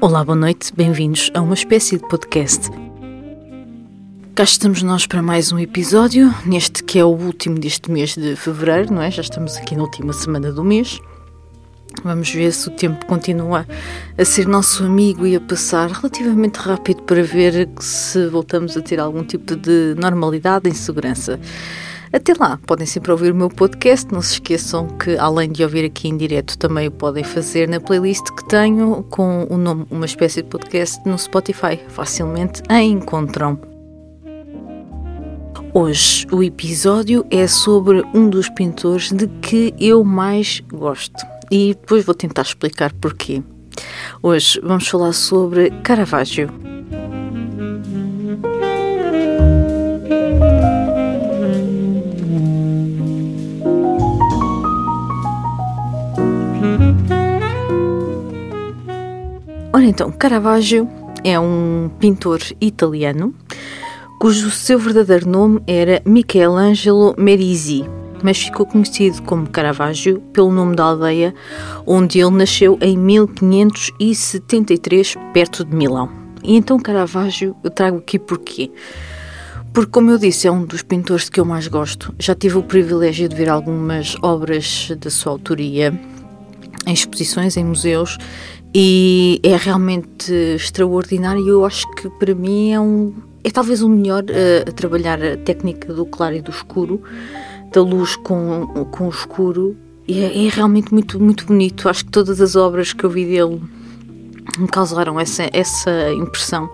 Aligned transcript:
Olá, 0.00 0.24
boa 0.24 0.36
noite, 0.36 0.72
bem-vindos 0.76 1.28
a 1.34 1.40
uma 1.40 1.54
espécie 1.54 1.96
de 1.96 2.06
podcast. 2.06 2.70
Cá 4.32 4.44
estamos 4.44 4.80
nós 4.80 5.08
para 5.08 5.20
mais 5.20 5.50
um 5.50 5.58
episódio, 5.58 6.32
neste 6.46 6.84
que 6.84 7.00
é 7.00 7.04
o 7.04 7.08
último 7.08 7.58
deste 7.58 7.90
mês 7.90 8.14
de 8.14 8.36
fevereiro, 8.36 8.94
não 8.94 9.02
é? 9.02 9.10
Já 9.10 9.22
estamos 9.22 9.56
aqui 9.56 9.74
na 9.74 9.82
última 9.82 10.12
semana 10.12 10.52
do 10.52 10.62
mês. 10.62 11.00
Vamos 12.04 12.30
ver 12.30 12.52
se 12.52 12.68
o 12.68 12.70
tempo 12.70 13.06
continua 13.06 13.66
a 14.16 14.24
ser 14.24 14.46
nosso 14.46 14.84
amigo 14.84 15.26
e 15.26 15.34
a 15.34 15.40
passar 15.40 15.90
relativamente 15.90 16.58
rápido 16.58 17.02
para 17.02 17.24
ver 17.24 17.68
se 17.80 18.28
voltamos 18.28 18.76
a 18.76 18.80
ter 18.80 19.00
algum 19.00 19.24
tipo 19.24 19.56
de 19.56 19.96
normalidade 19.98 20.68
em 20.68 20.74
segurança. 20.74 21.40
Até 22.12 22.32
lá, 22.38 22.58
podem 22.66 22.86
sempre 22.86 23.12
ouvir 23.12 23.32
o 23.32 23.34
meu 23.34 23.48
podcast. 23.48 24.12
Não 24.12 24.22
se 24.22 24.34
esqueçam 24.34 24.86
que, 24.86 25.16
além 25.18 25.50
de 25.50 25.62
ouvir 25.62 25.84
aqui 25.84 26.08
em 26.08 26.16
direto, 26.16 26.56
também 26.56 26.88
o 26.88 26.90
podem 26.90 27.22
fazer 27.22 27.68
na 27.68 27.80
playlist 27.80 28.24
que 28.34 28.44
tenho 28.48 29.02
com 29.04 29.46
o 29.50 29.58
nome 29.58 29.86
Uma 29.90 30.06
Espécie 30.06 30.42
de 30.42 30.48
Podcast 30.48 31.00
no 31.06 31.18
Spotify. 31.18 31.78
Facilmente 31.88 32.62
a 32.68 32.80
encontram. 32.80 33.60
Hoje 35.74 36.26
o 36.32 36.42
episódio 36.42 37.26
é 37.30 37.46
sobre 37.46 38.02
um 38.14 38.30
dos 38.30 38.48
pintores 38.48 39.12
de 39.12 39.28
que 39.42 39.74
eu 39.78 40.02
mais 40.02 40.60
gosto 40.66 41.26
e 41.50 41.74
depois 41.74 42.04
vou 42.04 42.14
tentar 42.14 42.42
explicar 42.42 42.92
porquê. 42.94 43.42
Hoje 44.22 44.58
vamos 44.62 44.88
falar 44.88 45.12
sobre 45.12 45.70
Caravaggio. 45.82 46.77
Então, 59.88 60.12
Caravaggio 60.12 60.86
é 61.24 61.40
um 61.40 61.90
pintor 61.98 62.40
italiano 62.60 63.34
cujo 64.20 64.50
seu 64.50 64.78
verdadeiro 64.78 65.26
nome 65.26 65.62
era 65.66 66.02
Michelangelo 66.04 67.14
Merisi, 67.16 67.86
mas 68.22 68.38
ficou 68.38 68.66
conhecido 68.66 69.22
como 69.22 69.48
Caravaggio 69.48 70.20
pelo 70.30 70.52
nome 70.52 70.76
da 70.76 70.84
aldeia 70.84 71.34
onde 71.86 72.20
ele 72.20 72.32
nasceu 72.32 72.76
em 72.82 72.98
1573, 72.98 75.14
perto 75.32 75.64
de 75.64 75.74
Milão. 75.74 76.10
E 76.44 76.54
então 76.54 76.78
Caravaggio 76.78 77.56
eu 77.64 77.70
trago 77.70 77.96
aqui 77.96 78.18
porquê? 78.18 78.70
Porque, 79.72 79.90
como 79.90 80.10
eu 80.10 80.18
disse, 80.18 80.46
é 80.46 80.52
um 80.52 80.66
dos 80.66 80.82
pintores 80.82 81.30
que 81.30 81.40
eu 81.40 81.46
mais 81.46 81.66
gosto. 81.66 82.14
Já 82.18 82.34
tive 82.34 82.58
o 82.58 82.62
privilégio 82.62 83.26
de 83.26 83.36
ver 83.36 83.48
algumas 83.48 84.16
obras 84.22 84.92
da 84.98 85.08
sua 85.08 85.32
autoria 85.32 85.98
em 86.86 86.92
exposições, 86.92 87.56
em 87.56 87.64
museus, 87.64 88.18
e 88.74 89.40
é 89.42 89.56
realmente 89.56 90.32
extraordinário. 90.32 91.46
Eu 91.46 91.64
acho 91.64 91.88
que 91.92 92.08
para 92.10 92.34
mim 92.34 92.72
é 92.72 92.80
um 92.80 93.14
é 93.44 93.50
talvez 93.50 93.82
o 93.82 93.88
melhor 93.88 94.24
uh, 94.24 94.68
a 94.68 94.72
trabalhar 94.72 95.22
a 95.22 95.36
técnica 95.36 95.92
do 95.92 96.04
claro 96.04 96.34
e 96.34 96.42
do 96.42 96.50
escuro, 96.50 97.00
da 97.72 97.80
luz 97.80 98.16
com, 98.16 98.66
com 98.90 99.06
o 99.06 99.10
escuro, 99.10 99.76
e 100.06 100.20
é, 100.20 100.46
é, 100.46 100.48
realmente 100.48 100.92
muito, 100.92 101.22
muito 101.22 101.46
bonito. 101.46 101.88
Acho 101.88 102.04
que 102.04 102.10
todas 102.10 102.40
as 102.40 102.56
obras 102.56 102.92
que 102.92 103.04
eu 103.04 103.10
vi 103.10 103.24
dele 103.24 103.60
me 104.58 104.66
causaram 104.68 105.18
essa, 105.20 105.48
essa 105.52 106.12
impressão, 106.12 106.70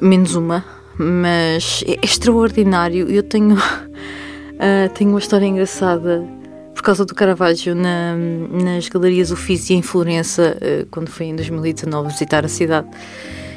menos 0.00 0.34
uma, 0.34 0.64
mas 0.98 1.84
é, 1.86 1.92
é 1.92 1.98
extraordinário. 2.02 3.08
Eu 3.08 3.22
tenho, 3.22 3.56
uh, 3.56 4.88
tenho 4.94 5.10
uma 5.10 5.18
história 5.18 5.46
engraçada 5.46 6.26
por 6.74 6.82
causa 6.82 7.04
do 7.04 7.14
Caravaggio 7.14 7.74
na, 7.74 8.16
nas 8.16 8.88
galerias 8.88 9.30
Uffizi 9.30 9.74
em 9.74 9.82
Florença, 9.82 10.56
uh, 10.56 10.86
quando 10.90 11.08
fui 11.08 11.26
em 11.26 11.36
2019 11.36 12.08
visitar 12.08 12.44
a 12.44 12.48
cidade. 12.48 12.88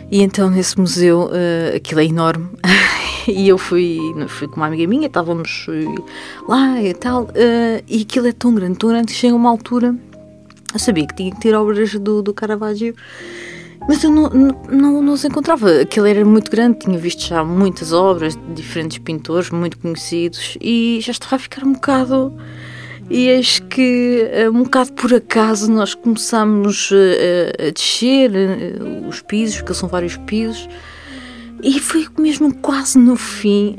E 0.09 0.21
então 0.21 0.49
nesse 0.49 0.79
museu, 0.79 1.25
uh, 1.25 1.75
aquilo 1.75 1.99
é 1.99 2.05
enorme, 2.05 2.49
e 3.27 3.49
eu 3.49 3.57
fui, 3.57 3.99
fui 4.27 4.47
com 4.47 4.57
uma 4.57 4.67
amiga 4.67 4.87
minha, 4.87 5.07
estávamos 5.07 5.65
eh, 5.69 6.01
lá 6.47 6.81
e 6.81 6.93
tal, 6.93 7.27
e 7.85 8.03
aquilo 8.03 8.27
é 8.27 8.31
tão 8.31 8.55
grande, 8.55 8.77
tão 8.77 8.89
grande, 8.89 9.07
que 9.07 9.19
chega 9.19 9.35
uma 9.35 9.49
altura, 9.49 9.93
eu 10.73 10.79
sabia 10.79 11.05
que 11.05 11.13
tinha 11.13 11.31
que 11.31 11.41
ter 11.41 11.53
obras 11.53 11.93
do, 11.95 12.21
do 12.21 12.33
Caravaggio, 12.33 12.95
mas 13.87 14.03
eu 14.03 14.11
não, 14.11 14.29
não, 14.29 14.61
não, 14.69 15.01
não 15.01 15.13
os 15.13 15.23
encontrava. 15.23 15.81
Aquilo 15.81 16.05
era 16.05 16.23
muito 16.23 16.51
grande, 16.51 16.79
tinha 16.79 16.97
visto 16.97 17.25
já 17.25 17.43
muitas 17.43 17.91
obras 17.91 18.35
de 18.35 18.53
diferentes 18.53 18.97
pintores 18.97 19.49
muito 19.49 19.77
conhecidos 19.77 20.57
e 20.59 20.99
já 21.01 21.11
estava 21.11 21.35
a 21.35 21.39
ficar 21.39 21.63
um 21.63 21.73
bocado 21.73 22.33
e 23.09 23.29
eis 23.29 23.59
que, 23.59 24.27
eh, 24.31 24.49
um 24.49 24.63
bocado 24.63 24.93
por 24.93 25.13
acaso, 25.13 25.71
nós 25.71 25.93
começámos 25.93 26.89
a, 26.91 27.67
a 27.67 27.71
descer 27.71 28.35
eh, 28.35 29.07
os 29.07 29.21
pisos, 29.21 29.57
porque 29.57 29.73
são 29.73 29.87
vários 29.87 30.17
pisos, 30.17 30.67
e 31.63 31.79
foi 31.79 32.07
mesmo 32.19 32.53
quase 32.55 32.99
no 32.99 33.15
fim, 33.15 33.75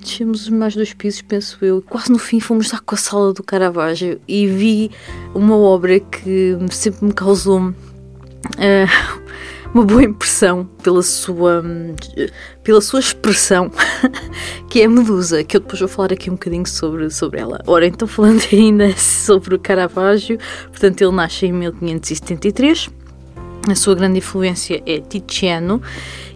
descemos 0.00 0.48
mais 0.48 0.76
dois 0.76 0.94
pisos, 0.94 1.22
penso 1.22 1.58
eu, 1.62 1.82
quase 1.82 2.12
no 2.12 2.20
fim 2.20 2.38
fomos 2.38 2.70
lá 2.70 2.78
com 2.78 2.94
a 2.94 2.98
sala 2.98 3.32
do 3.32 3.42
Caravaggio 3.42 4.20
e 4.28 4.46
vi 4.46 4.92
uma 5.34 5.56
obra 5.56 5.98
que 5.98 6.56
sempre 6.70 7.06
me 7.06 7.12
causou 7.12 7.74
uma 9.74 9.84
boa 9.84 10.04
impressão 10.04 10.64
pela 10.84 11.02
sua, 11.02 11.64
pela 12.62 12.80
sua 12.80 13.00
expressão, 13.00 13.72
que 14.70 14.80
é 14.80 14.84
a 14.84 14.88
Medusa, 14.88 15.42
que 15.42 15.56
eu 15.56 15.60
depois 15.60 15.80
vou 15.80 15.88
falar 15.88 16.12
aqui 16.12 16.30
um 16.30 16.34
bocadinho 16.34 16.64
sobre, 16.64 17.10
sobre 17.10 17.40
ela. 17.40 17.60
Ora, 17.66 17.84
então 17.84 18.06
falando 18.06 18.40
ainda 18.52 18.96
sobre 18.96 19.56
o 19.56 19.58
Caravaggio, 19.58 20.38
portanto 20.68 21.02
ele 21.02 21.10
nasce 21.10 21.46
em 21.46 21.52
1573, 21.52 22.88
a 23.68 23.74
sua 23.74 23.96
grande 23.96 24.18
influência 24.18 24.80
é 24.86 25.00
Tiziano 25.00 25.82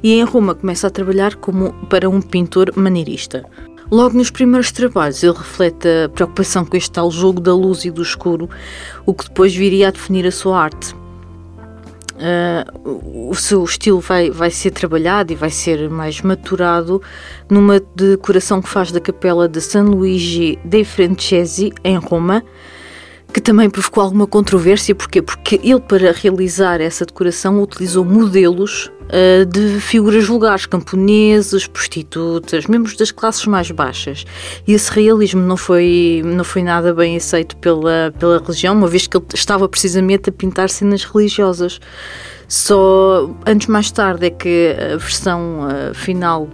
e 0.02 0.14
em 0.14 0.24
Roma 0.24 0.54
começa 0.54 0.88
a 0.88 0.90
trabalhar 0.90 1.36
como 1.36 1.72
para 1.86 2.10
um 2.10 2.20
pintor 2.20 2.72
maneirista. 2.74 3.44
Logo 3.90 4.18
nos 4.18 4.30
primeiros 4.30 4.72
trabalhos, 4.72 5.22
ele 5.22 5.32
reflete 5.32 5.86
a 6.04 6.08
preocupação 6.08 6.64
com 6.64 6.76
este 6.76 6.90
tal 6.90 7.10
jogo 7.10 7.40
da 7.40 7.54
luz 7.54 7.84
e 7.84 7.90
do 7.90 8.02
escuro, 8.02 8.50
o 9.06 9.14
que 9.14 9.24
depois 9.24 9.54
viria 9.54 9.88
a 9.88 9.90
definir 9.90 10.26
a 10.26 10.32
sua 10.32 10.60
arte. 10.60 10.94
Uh, 12.18 13.30
o 13.30 13.34
seu 13.36 13.62
estilo 13.62 14.00
vai, 14.00 14.28
vai 14.28 14.50
ser 14.50 14.72
trabalhado 14.72 15.32
e 15.32 15.36
vai 15.36 15.50
ser 15.50 15.88
mais 15.88 16.20
maturado 16.20 17.00
numa 17.48 17.78
decoração 17.94 18.60
que 18.60 18.68
faz 18.68 18.90
da 18.90 19.00
capela 19.00 19.48
de 19.48 19.60
San 19.60 19.84
Luigi 19.84 20.58
dei 20.64 20.82
Francesi, 20.82 21.72
em 21.84 21.96
Roma, 21.96 22.42
que 23.32 23.40
também 23.40 23.68
provocou 23.68 24.02
alguma 24.02 24.26
controvérsia. 24.26 24.94
Porquê? 24.94 25.20
Porque 25.20 25.60
ele, 25.62 25.80
para 25.80 26.12
realizar 26.12 26.80
essa 26.80 27.04
decoração, 27.04 27.62
utilizou 27.62 28.04
modelos 28.04 28.90
uh, 29.08 29.44
de 29.44 29.80
figuras 29.80 30.24
vulgares, 30.26 30.66
camponeses, 30.66 31.66
prostitutas, 31.66 32.66
membros 32.66 32.96
das 32.96 33.10
classes 33.10 33.44
mais 33.46 33.70
baixas. 33.70 34.24
E 34.66 34.72
esse 34.72 34.90
realismo 34.90 35.42
não 35.42 35.56
foi, 35.56 36.22
não 36.24 36.44
foi 36.44 36.62
nada 36.62 36.94
bem 36.94 37.16
aceito 37.16 37.56
pela, 37.58 38.12
pela 38.18 38.38
religião, 38.38 38.74
uma 38.74 38.88
vez 38.88 39.06
que 39.06 39.16
ele 39.16 39.26
estava 39.34 39.68
precisamente 39.68 40.30
a 40.30 40.32
pintar 40.32 40.70
cenas 40.70 41.04
religiosas. 41.04 41.80
Só 42.48 43.30
anos 43.44 43.66
mais 43.66 43.90
tarde 43.90 44.26
é 44.26 44.30
que 44.30 44.74
a 44.94 44.96
versão 44.96 45.68
uh, 45.68 45.94
final 45.94 46.48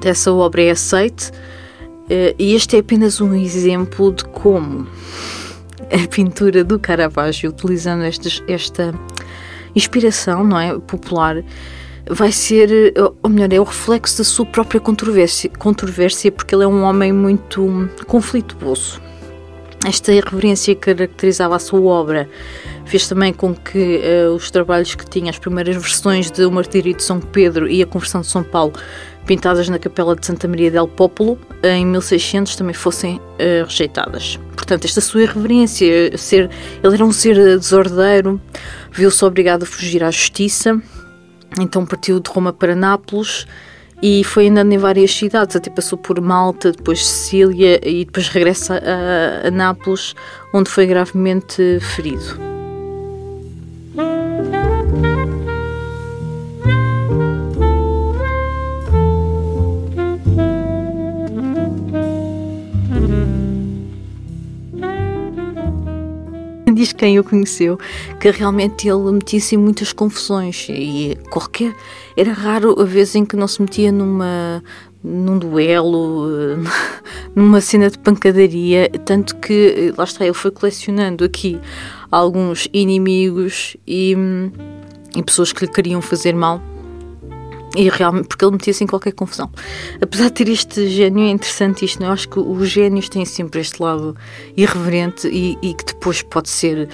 dessa 0.00 0.32
obra 0.32 0.62
é 0.62 0.70
aceite, 0.70 1.30
uh, 1.30 2.34
e 2.36 2.54
este 2.54 2.74
é 2.74 2.80
apenas 2.80 3.20
um 3.20 3.32
exemplo 3.32 4.12
de 4.12 4.24
como 4.24 4.88
a 5.92 6.08
pintura 6.08 6.64
do 6.64 6.78
Caravaggio, 6.78 7.50
utilizando 7.50 8.04
estes, 8.04 8.42
esta 8.48 8.94
inspiração 9.74 10.44
não 10.44 10.58
é, 10.58 10.78
popular, 10.78 11.42
vai 12.08 12.32
ser, 12.32 12.94
ou 13.22 13.30
melhor, 13.30 13.52
é 13.52 13.60
o 13.60 13.64
reflexo 13.64 14.18
da 14.18 14.24
sua 14.24 14.46
própria 14.46 14.80
controvérsia, 14.80 15.50
controvérsia 15.58 16.32
porque 16.32 16.54
ele 16.54 16.64
é 16.64 16.66
um 16.66 16.82
homem 16.82 17.12
muito 17.12 17.88
conflituoso. 18.06 19.00
Esta 19.86 20.12
irreverência 20.12 20.74
que 20.74 20.92
caracterizava 20.92 21.54
a 21.54 21.58
sua 21.58 21.80
obra 21.80 22.28
fez 22.84 23.06
também 23.06 23.32
com 23.32 23.54
que 23.54 24.00
uh, 24.00 24.34
os 24.34 24.50
trabalhos 24.50 24.94
que 24.94 25.08
tinha, 25.08 25.30
as 25.30 25.38
primeiras 25.38 25.76
versões 25.76 26.30
de 26.30 26.44
O 26.44 26.50
Martírio 26.50 26.94
de 26.94 27.02
São 27.02 27.20
Pedro 27.20 27.68
e 27.68 27.80
A 27.82 27.86
Conversão 27.86 28.22
de 28.22 28.26
São 28.26 28.42
Paulo, 28.42 28.72
pintadas 29.28 29.68
na 29.68 29.78
Capela 29.78 30.16
de 30.16 30.24
Santa 30.24 30.48
Maria 30.48 30.70
del 30.70 30.88
Popolo 30.88 31.38
em 31.62 31.84
1600 31.84 32.56
também 32.56 32.72
fossem 32.72 33.16
uh, 33.16 33.64
rejeitadas. 33.64 34.40
Portanto, 34.56 34.86
esta 34.86 35.02
sua 35.02 35.22
irreverência, 35.22 36.16
ser, 36.16 36.50
ele 36.82 36.94
era 36.94 37.04
um 37.04 37.12
ser 37.12 37.36
desordeiro, 37.58 38.40
viu-se 38.90 39.22
obrigado 39.22 39.64
a 39.64 39.66
fugir 39.66 40.02
à 40.02 40.10
justiça, 40.10 40.80
então 41.60 41.84
partiu 41.84 42.18
de 42.20 42.30
Roma 42.30 42.54
para 42.54 42.74
Nápoles 42.74 43.46
e 44.02 44.24
foi 44.24 44.48
andando 44.48 44.72
em 44.72 44.78
várias 44.78 45.12
cidades, 45.12 45.54
até 45.54 45.68
passou 45.68 45.98
por 45.98 46.18
Malta, 46.22 46.72
depois 46.72 47.06
Sicília 47.06 47.78
e 47.86 48.06
depois 48.06 48.28
regressa 48.28 48.80
a, 48.82 49.48
a 49.48 49.50
Nápoles, 49.50 50.14
onde 50.54 50.70
foi 50.70 50.86
gravemente 50.86 51.78
ferido. 51.80 52.47
Quem 66.98 67.18
o 67.18 67.24
conheceu 67.24 67.78
que 68.20 68.30
realmente 68.30 68.88
ele 68.88 69.12
metia-se 69.12 69.54
em 69.54 69.58
muitas 69.58 69.92
confusões 69.92 70.66
e 70.68 71.16
qualquer 71.30 71.74
era 72.16 72.32
raro 72.32 72.78
a 72.80 72.84
vez 72.84 73.14
em 73.14 73.24
que 73.24 73.36
não 73.36 73.46
se 73.46 73.62
metia 73.62 73.92
numa 73.92 74.62
num 75.02 75.38
duelo, 75.38 76.26
numa 77.34 77.60
cena 77.60 77.88
de 77.88 77.96
pancadaria, 77.98 78.90
tanto 79.04 79.36
que 79.36 79.94
lá 79.96 80.02
está 80.02 80.24
ele 80.24 80.34
foi 80.34 80.50
colecionando 80.50 81.24
aqui 81.24 81.58
alguns 82.10 82.68
inimigos 82.72 83.76
e, 83.86 84.16
e 85.16 85.22
pessoas 85.22 85.52
que 85.52 85.64
lhe 85.64 85.72
queriam 85.72 86.02
fazer 86.02 86.34
mal 86.34 86.60
e 87.76 87.88
realmente, 87.88 88.28
porque 88.28 88.44
ele 88.44 88.52
metia-se 88.52 88.84
em 88.84 88.86
qualquer 88.86 89.12
confusão. 89.12 89.50
Apesar 90.00 90.26
de 90.26 90.32
ter 90.32 90.48
este 90.48 90.88
gênio, 90.88 91.24
é 91.24 91.30
interessante 91.30 91.84
isto, 91.84 92.00
não? 92.00 92.08
Eu 92.08 92.12
acho 92.12 92.28
que 92.28 92.38
os 92.38 92.68
gênios 92.68 93.08
têm 93.08 93.24
sempre 93.24 93.60
este 93.60 93.82
lado 93.82 94.16
irreverente 94.56 95.28
e, 95.28 95.58
e 95.62 95.74
que 95.74 95.84
depois 95.84 96.22
pode 96.22 96.48
ser 96.48 96.88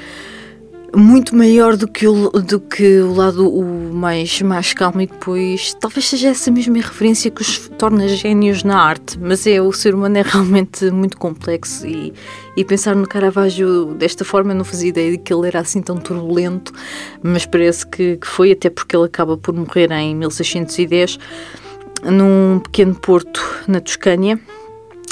muito 0.97 1.35
maior 1.35 1.77
do 1.77 1.89
que 1.89 2.07
o, 2.07 2.29
do 2.31 2.61
que 2.61 3.01
o 3.01 3.15
lado 3.15 3.49
o 3.49 3.93
mais, 3.93 4.41
mais 4.43 4.73
calmo 4.73 5.01
e 5.01 5.07
depois 5.07 5.75
talvez 5.75 6.09
seja 6.09 6.29
essa 6.29 6.51
mesma 6.51 6.77
referência 6.77 7.31
que 7.31 7.43
os 7.43 7.69
torna 7.79 8.07
gênios 8.09 8.63
na 8.63 8.79
arte, 8.79 9.19
mas 9.19 9.47
é 9.47 9.61
o 9.61 9.73
ser 9.73 9.95
humano 9.95 10.19
é 10.19 10.23
realmente 10.27 10.91
muito 10.91 11.17
complexo 11.17 11.87
e, 11.87 12.13
e 12.57 12.65
pensar 12.65 12.95
no 12.95 13.07
Caravaggio 13.07 13.95
desta 13.95 14.25
forma 14.25 14.53
eu 14.53 14.57
não 14.57 14.65
fazia 14.65 14.89
ideia 14.89 15.11
de 15.13 15.19
que 15.19 15.33
ele 15.33 15.47
era 15.49 15.61
assim 15.61 15.83
tão 15.83 15.97
turbulento, 15.97 16.73
mas 17.23 17.45
parece 17.45 17.87
que, 17.87 18.17
que 18.17 18.27
foi 18.27 18.53
até 18.53 18.71
porque 18.71 18.97
ele 18.97 19.07
acaba 19.07 19.37
por 19.37 19.55
morrer 19.55 19.91
em 19.93 20.15
1610 20.15 21.19
num 22.05 22.61
pequeno 22.61 22.95
porto 22.95 23.41
na 23.67 23.81
Toscânia 23.81 24.39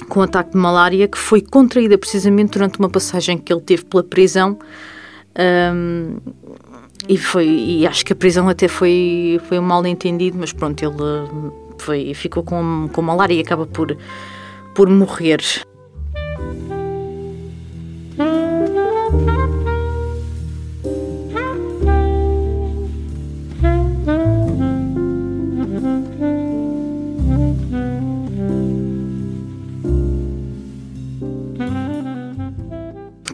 com 0.08 0.20
um 0.20 0.22
ataque 0.22 0.52
de 0.52 0.58
malária 0.58 1.08
que 1.08 1.18
foi 1.18 1.40
contraída 1.40 1.96
precisamente 1.96 2.52
durante 2.52 2.78
uma 2.78 2.90
passagem 2.90 3.38
que 3.38 3.52
ele 3.52 3.62
teve 3.62 3.84
pela 3.84 4.02
prisão 4.02 4.58
um, 5.38 6.18
e 7.08 7.16
foi 7.16 7.46
e 7.46 7.86
acho 7.86 8.04
que 8.04 8.12
a 8.12 8.16
prisão 8.16 8.48
até 8.48 8.68
foi 8.68 9.40
foi 9.48 9.58
um 9.58 9.62
mal 9.62 9.84
entendido 9.86 10.36
mas 10.38 10.52
pronto 10.52 10.82
ele 10.82 11.52
foi 11.78 12.14
ficou 12.14 12.42
com 12.42 12.88
com 12.92 13.02
malária 13.02 13.34
e 13.34 13.40
acaba 13.40 13.66
por 13.66 13.96
por 14.74 14.88
morrer 14.88 15.40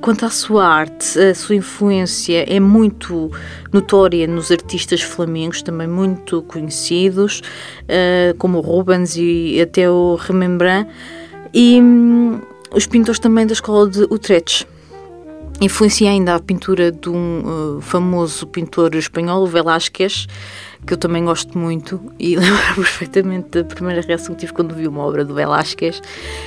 Quanto 0.09 0.25
à 0.25 0.31
sua 0.31 0.67
arte, 0.67 1.21
a 1.21 1.35
sua 1.35 1.57
influência 1.57 2.43
é 2.51 2.59
muito 2.59 3.31
notória 3.71 4.27
nos 4.27 4.51
artistas 4.51 5.03
flamengos, 5.03 5.61
também 5.61 5.87
muito 5.87 6.41
conhecidos, 6.45 7.43
uh, 7.83 8.35
como 8.39 8.57
o 8.57 8.63
Rubens 8.63 9.17
e 9.19 9.61
até 9.61 9.91
o 9.91 10.15
Rembrandt, 10.15 10.91
e 11.53 11.79
um, 11.79 12.41
os 12.75 12.87
pintores 12.87 13.21
também 13.21 13.47
da 13.47 13.53
escola 13.53 13.87
de 13.87 14.05
Utrecht. 14.05 14.67
Influencia 15.61 16.09
ainda 16.11 16.37
a 16.37 16.39
pintura 16.39 16.93
de 16.93 17.09
um 17.09 17.79
uh, 17.79 17.81
famoso 17.81 18.47
pintor 18.47 18.95
espanhol, 18.95 19.45
Velázquez, 19.45 20.29
que 20.87 20.93
eu 20.93 20.97
também 20.97 21.25
gosto 21.25 21.59
muito 21.59 22.01
e 22.17 22.37
lembro 22.39 22.75
perfeitamente 22.77 23.49
da 23.51 23.65
primeira 23.65 24.01
reação 24.01 24.37
que 24.37 24.43
tive 24.43 24.53
quando 24.53 24.73
vi 24.73 24.87
uma 24.87 25.03
obra 25.03 25.25
do 25.25 25.35
Velázquez. 25.35 26.01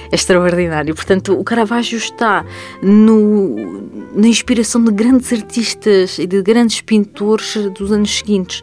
É 0.10 0.16
extraordinário. 0.16 0.96
Portanto, 0.96 1.38
o 1.38 1.44
Caravaggio 1.44 1.98
está 1.98 2.46
no, 2.82 3.82
na 4.16 4.30
inspiração 4.30 4.82
de 4.82 4.92
grandes 4.92 5.34
artistas 5.34 6.18
e 6.18 6.26
de 6.26 6.42
grandes 6.42 6.80
pintores 6.80 7.58
dos 7.78 7.92
anos 7.92 8.18
seguintes. 8.18 8.62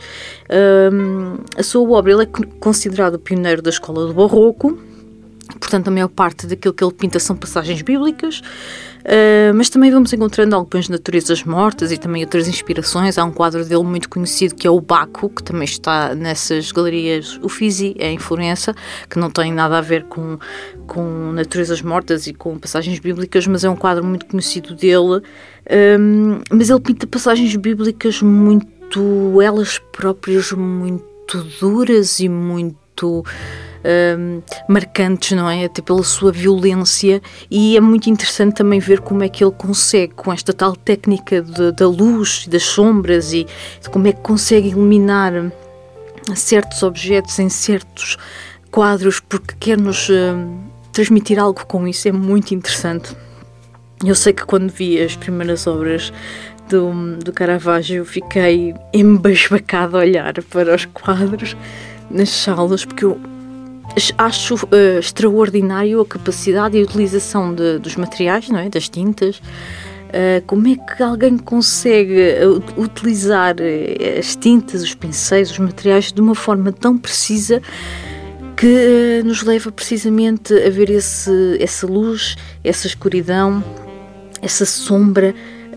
Um, 0.90 1.36
a 1.58 1.62
sua 1.62 1.86
obra, 1.90 2.10
ele 2.10 2.22
é 2.22 2.26
considerado 2.58 3.18
pioneiro 3.18 3.60
da 3.60 3.68
escola 3.68 4.06
do 4.06 4.14
Barroco, 4.14 4.78
portanto, 5.60 5.88
a 5.88 5.90
maior 5.90 6.08
parte 6.08 6.46
daquilo 6.46 6.72
que 6.72 6.82
ele 6.82 6.94
pinta 6.94 7.18
são 7.18 7.36
passagens 7.36 7.82
bíblicas. 7.82 8.40
Uh, 8.98 9.54
mas 9.54 9.70
também 9.70 9.90
vamos 9.90 10.12
encontrando 10.12 10.54
algumas 10.54 10.88
naturezas 10.88 11.42
mortas 11.44 11.92
e 11.92 11.98
também 11.98 12.22
outras 12.22 12.48
inspirações. 12.48 13.16
Há 13.16 13.24
um 13.24 13.30
quadro 13.30 13.64
dele 13.64 13.84
muito 13.84 14.08
conhecido 14.08 14.54
que 14.54 14.66
é 14.66 14.70
o 14.70 14.80
Baco, 14.80 15.30
que 15.30 15.42
também 15.42 15.64
está 15.64 16.14
nessas 16.14 16.72
galerias 16.72 17.38
Uffizi, 17.42 17.94
em 17.98 18.18
Florença, 18.18 18.74
que 19.08 19.18
não 19.18 19.30
tem 19.30 19.52
nada 19.52 19.78
a 19.78 19.80
ver 19.80 20.04
com, 20.04 20.38
com 20.86 21.32
naturezas 21.32 21.80
mortas 21.80 22.26
e 22.26 22.34
com 22.34 22.58
passagens 22.58 22.98
bíblicas, 22.98 23.46
mas 23.46 23.64
é 23.64 23.70
um 23.70 23.76
quadro 23.76 24.04
muito 24.04 24.26
conhecido 24.26 24.74
dele. 24.74 25.22
Um, 26.00 26.40
mas 26.50 26.70
ele 26.70 26.80
pinta 26.80 27.06
passagens 27.06 27.54
bíblicas 27.56 28.22
muito, 28.22 29.40
elas 29.40 29.78
próprias, 29.92 30.52
muito 30.52 31.42
duras 31.60 32.20
e 32.20 32.28
muito 32.28 33.24
um, 33.84 34.42
marcantes, 34.68 35.32
não 35.32 35.48
é? 35.48 35.64
Até 35.64 35.82
pela 35.82 36.02
sua 36.02 36.32
violência, 36.32 37.22
e 37.50 37.76
é 37.76 37.80
muito 37.80 38.08
interessante 38.10 38.56
também 38.56 38.80
ver 38.80 39.00
como 39.00 39.22
é 39.22 39.28
que 39.28 39.42
ele 39.42 39.52
consegue, 39.52 40.14
com 40.14 40.32
esta 40.32 40.52
tal 40.52 40.74
técnica 40.74 41.42
de, 41.42 41.72
da 41.72 41.86
luz, 41.86 42.46
das 42.46 42.62
sombras, 42.62 43.32
e 43.32 43.46
como 43.90 44.06
é 44.06 44.12
que 44.12 44.20
consegue 44.20 44.68
iluminar 44.68 45.52
certos 46.34 46.82
objetos 46.82 47.38
em 47.38 47.48
certos 47.48 48.16
quadros, 48.70 49.20
porque 49.20 49.54
quer 49.58 49.78
nos 49.78 50.08
uh, 50.08 50.14
transmitir 50.92 51.38
algo 51.38 51.64
com 51.66 51.86
isso, 51.86 52.08
é 52.08 52.12
muito 52.12 52.54
interessante. 52.54 53.16
Eu 54.04 54.14
sei 54.14 54.32
que 54.32 54.44
quando 54.44 54.70
vi 54.70 55.00
as 55.00 55.16
primeiras 55.16 55.66
obras 55.66 56.12
do, 56.68 57.16
do 57.16 57.32
Caravaggio 57.32 58.04
fiquei 58.04 58.74
embasbacada 58.92 59.96
a 59.96 60.00
olhar 60.00 60.34
para 60.50 60.74
os 60.74 60.84
quadros 60.84 61.56
nas 62.10 62.28
salas, 62.28 62.84
porque 62.84 63.04
eu 63.04 63.18
acho 64.16 64.54
uh, 64.54 64.98
extraordinário 64.98 66.00
a 66.00 66.06
capacidade 66.06 66.76
e 66.76 66.80
a 66.80 66.84
utilização 66.84 67.54
de, 67.54 67.78
dos 67.78 67.96
materiais, 67.96 68.48
não 68.48 68.58
é? 68.58 68.68
das 68.68 68.88
tintas. 68.88 69.36
Uh, 69.36 70.42
como 70.46 70.66
é 70.68 70.74
que 70.74 71.02
alguém 71.02 71.36
consegue 71.36 72.34
uh, 72.42 72.80
utilizar 72.80 73.56
as 74.18 74.34
tintas, 74.36 74.82
os 74.82 74.94
pincéis, 74.94 75.50
os 75.50 75.58
materiais 75.58 76.12
de 76.12 76.20
uma 76.20 76.34
forma 76.34 76.72
tão 76.72 76.96
precisa 76.96 77.60
que 78.56 79.22
nos 79.24 79.42
leva 79.42 79.70
precisamente 79.70 80.52
a 80.52 80.70
ver 80.70 80.90
esse, 80.90 81.56
essa 81.60 81.86
luz, 81.86 82.36
essa 82.64 82.86
escuridão, 82.86 83.62
essa 84.42 84.64
sombra 84.64 85.34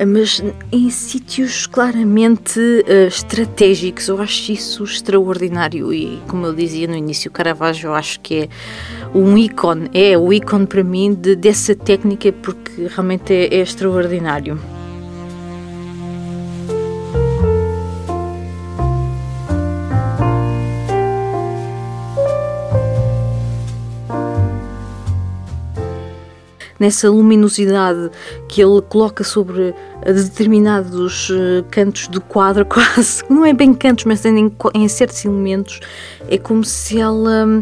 mas 0.08 0.44
em 0.72 0.90
sítios 0.90 1.68
claramente 1.68 2.60
uh, 2.60 3.08
estratégicos. 3.08 4.08
Eu 4.08 4.22
acho 4.22 4.52
isso 4.52 4.84
extraordinário 4.84 5.94
e, 5.94 6.20
como 6.28 6.46
eu 6.46 6.54
dizia 6.54 6.88
no 6.88 6.96
início, 6.96 7.32
Caravaggio 7.32 7.90
eu 7.90 7.94
acho 7.94 8.20
que 8.20 8.44
é 8.44 8.50
um 9.14 9.38
ícone, 9.38 9.90
é 9.94 10.18
o 10.18 10.32
ícone 10.32 10.66
para 10.66 10.84
mim 10.84 11.14
de, 11.14 11.36
dessa 11.36 11.76
técnica 11.76 12.32
porque 12.32 12.88
realmente 12.88 13.34
é, 13.34 13.56
é 13.56 13.62
extraordinário. 13.62 14.60
Nessa 26.82 27.12
luminosidade 27.12 28.10
que 28.50 28.60
ele 28.60 28.82
coloca 28.82 29.24
sobre 29.24 29.74
determinados 30.04 31.32
eh, 31.32 31.64
cantos 31.70 32.08
do 32.08 32.20
quadro, 32.20 32.66
quase, 32.68 33.24
não 33.30 33.46
é 33.46 33.54
bem 33.54 33.72
cantos, 33.72 34.06
mas 34.06 34.26
em, 34.26 34.52
em 34.74 34.88
certos 34.88 35.24
elementos, 35.24 35.80
é 36.28 36.40
como 36.40 36.64
se 36.64 37.00
ela 37.00 37.46
hum, 37.46 37.62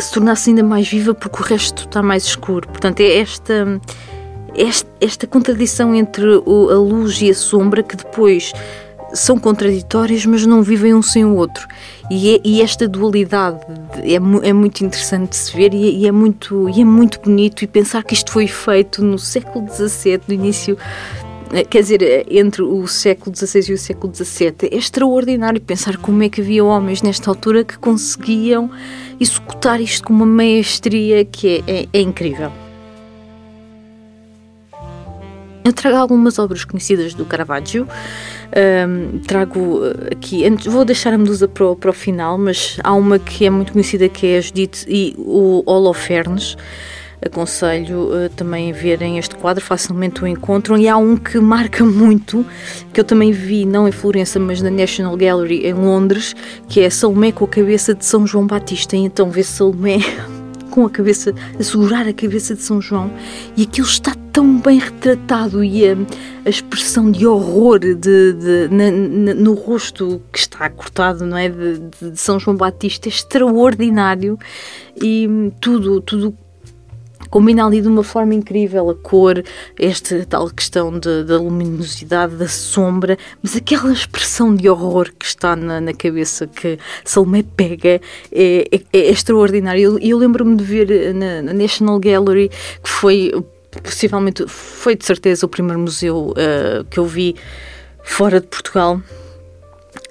se 0.00 0.12
tornasse 0.12 0.50
ainda 0.50 0.64
mais 0.64 0.88
viva 0.88 1.14
porque 1.14 1.40
o 1.40 1.44
resto 1.44 1.84
está 1.84 2.02
mais 2.02 2.24
escuro. 2.24 2.66
Portanto, 2.66 2.98
é 3.00 3.18
esta, 3.18 3.80
esta, 4.52 4.90
esta 5.00 5.26
contradição 5.28 5.94
entre 5.94 6.24
a 6.24 6.76
luz 6.76 7.22
e 7.22 7.30
a 7.30 7.34
sombra 7.34 7.84
que 7.84 7.96
depois 7.96 8.52
são 9.12 9.38
contraditórios, 9.38 10.26
mas 10.26 10.44
não 10.44 10.62
vivem 10.62 10.94
um 10.94 11.02
sem 11.02 11.24
o 11.24 11.34
outro. 11.36 11.66
E, 12.10 12.36
é, 12.36 12.40
e 12.44 12.62
esta 12.62 12.86
dualidade 12.86 13.60
é, 14.02 14.14
é, 14.14 14.52
muito 14.52 14.84
interessante 14.84 15.30
de 15.30 15.36
se 15.36 15.56
ver 15.56 15.74
e, 15.74 16.02
e, 16.02 16.06
é 16.06 16.12
muito, 16.12 16.68
e 16.68 16.80
é 16.80 16.84
muito 16.84 17.20
bonito. 17.20 17.62
E 17.62 17.66
pensar 17.66 18.02
que 18.04 18.14
isto 18.14 18.30
foi 18.30 18.46
feito 18.46 19.02
no 19.02 19.18
século 19.18 19.66
XVII, 19.68 20.20
no 20.28 20.34
início 20.34 20.76
eh, 21.52 21.64
quer 21.64 21.80
dizer, 21.80 22.02
eh, 22.02 22.24
entre 22.30 22.62
o 22.62 22.86
século 22.86 23.34
XVI 23.34 23.70
e 23.70 23.72
o 23.72 23.78
século 23.78 24.14
XVII, 24.14 24.54
é 24.70 24.76
extraordinário 24.76 25.60
pensar 25.60 25.96
como 25.96 26.22
é 26.22 26.28
que 26.28 26.40
havia 26.40 26.64
homens 26.64 27.02
nesta 27.02 27.30
altura 27.30 27.64
que 27.64 27.78
conseguiam 27.78 28.70
executar 29.20 29.80
isto 29.80 30.04
com 30.04 30.12
uma 30.12 30.26
maestria 30.26 31.24
que 31.24 31.62
é, 31.66 31.80
é, 31.82 31.88
é 31.92 32.00
incrível. 32.00 32.65
Eu 35.66 35.72
trago 35.72 35.96
algumas 35.96 36.38
obras 36.38 36.64
conhecidas 36.64 37.12
do 37.12 37.24
Caravaggio. 37.24 37.88
Um, 38.88 39.18
trago 39.18 39.80
eh, 39.84 40.10
aqui, 40.12 40.48
vou 40.68 40.84
deixar 40.84 41.12
a 41.12 41.18
Medusa 41.18 41.48
para 41.48 41.66
o, 41.66 41.74
para 41.74 41.90
o 41.90 41.92
final, 41.92 42.38
mas 42.38 42.78
há 42.84 42.92
uma 42.92 43.18
que 43.18 43.44
é 43.44 43.50
muito 43.50 43.72
conhecida 43.72 44.08
que 44.08 44.28
é 44.28 44.38
a 44.38 44.40
Judite 44.40 44.86
e 44.88 45.16
o 45.18 45.64
Holofernes 45.66 46.56
aconselho 47.20 48.02
uh, 48.02 48.28
também 48.36 48.70
a 48.70 48.74
verem 48.74 49.18
este 49.18 49.34
quadro, 49.34 49.64
facilmente 49.64 50.22
o 50.22 50.26
encontram. 50.28 50.78
E 50.78 50.88
há 50.88 50.96
um 50.96 51.16
que 51.16 51.40
marca 51.40 51.84
muito, 51.84 52.46
que 52.92 53.00
eu 53.00 53.04
também 53.04 53.32
vi, 53.32 53.66
não 53.66 53.88
em 53.88 53.92
Florença, 53.92 54.38
mas 54.38 54.62
na 54.62 54.70
National 54.70 55.16
Gallery 55.16 55.66
em 55.66 55.74
Londres, 55.74 56.32
que 56.68 56.80
é 56.80 56.88
Salomé 56.88 57.32
com 57.32 57.44
a 57.44 57.48
cabeça 57.48 57.92
de 57.92 58.04
São 58.04 58.24
João 58.24 58.46
Batista. 58.46 58.94
E 58.94 59.00
então 59.00 59.32
vê 59.32 59.42
Salomé 59.42 59.98
com 60.76 60.84
a 60.84 60.90
cabeça, 60.90 61.34
a 61.58 61.62
segurar 61.62 62.06
a 62.06 62.12
cabeça 62.12 62.54
de 62.54 62.60
São 62.60 62.82
João, 62.82 63.10
e 63.56 63.62
aquilo 63.62 63.86
está 63.86 64.14
tão 64.30 64.58
bem 64.60 64.78
retratado 64.78 65.64
e 65.64 65.88
a, 65.88 65.96
a 66.44 66.50
expressão 66.50 67.10
de 67.10 67.26
horror 67.26 67.78
de, 67.78 67.94
de 67.94 68.68
na, 68.70 68.90
na, 68.90 69.34
no 69.34 69.54
rosto 69.54 70.20
que 70.30 70.38
está 70.38 70.68
cortado, 70.68 71.24
não 71.24 71.38
é, 71.38 71.48
de, 71.48 72.10
de 72.10 72.20
São 72.20 72.38
João 72.38 72.54
Batista 72.54 73.08
é 73.08 73.10
extraordinário. 73.10 74.38
E 75.00 75.50
tudo, 75.62 76.02
tudo 76.02 76.36
combina 77.30 77.66
ali 77.66 77.80
de 77.80 77.88
uma 77.88 78.02
forma 78.02 78.34
incrível 78.34 78.90
a 78.90 78.94
cor, 78.94 79.42
esta 79.78 80.24
tal 80.26 80.48
questão 80.50 80.98
de, 80.98 81.24
da 81.24 81.38
luminosidade, 81.38 82.36
da 82.36 82.48
sombra, 82.48 83.18
mas 83.42 83.56
aquela 83.56 83.92
expressão 83.92 84.54
de 84.54 84.68
horror 84.68 85.10
que 85.18 85.26
está 85.26 85.56
na, 85.56 85.80
na 85.80 85.92
cabeça 85.92 86.46
que 86.46 86.78
Salomé 87.04 87.44
pega 87.56 88.00
é, 88.32 88.68
é, 88.70 88.80
é 88.92 89.10
extraordinário. 89.10 89.80
Eu, 89.80 89.98
eu 89.98 90.18
lembro-me 90.18 90.56
de 90.56 90.64
ver 90.64 91.14
na, 91.14 91.42
na 91.42 91.52
National 91.52 91.98
Gallery 91.98 92.50
que 92.82 92.88
foi 92.88 93.32
possivelmente, 93.82 94.44
foi 94.46 94.96
de 94.96 95.04
certeza 95.04 95.46
o 95.46 95.48
primeiro 95.48 95.78
museu 95.78 96.30
uh, 96.30 96.84
que 96.90 96.98
eu 96.98 97.04
vi 97.04 97.36
fora 98.02 98.40
de 98.40 98.46
Portugal. 98.46 99.00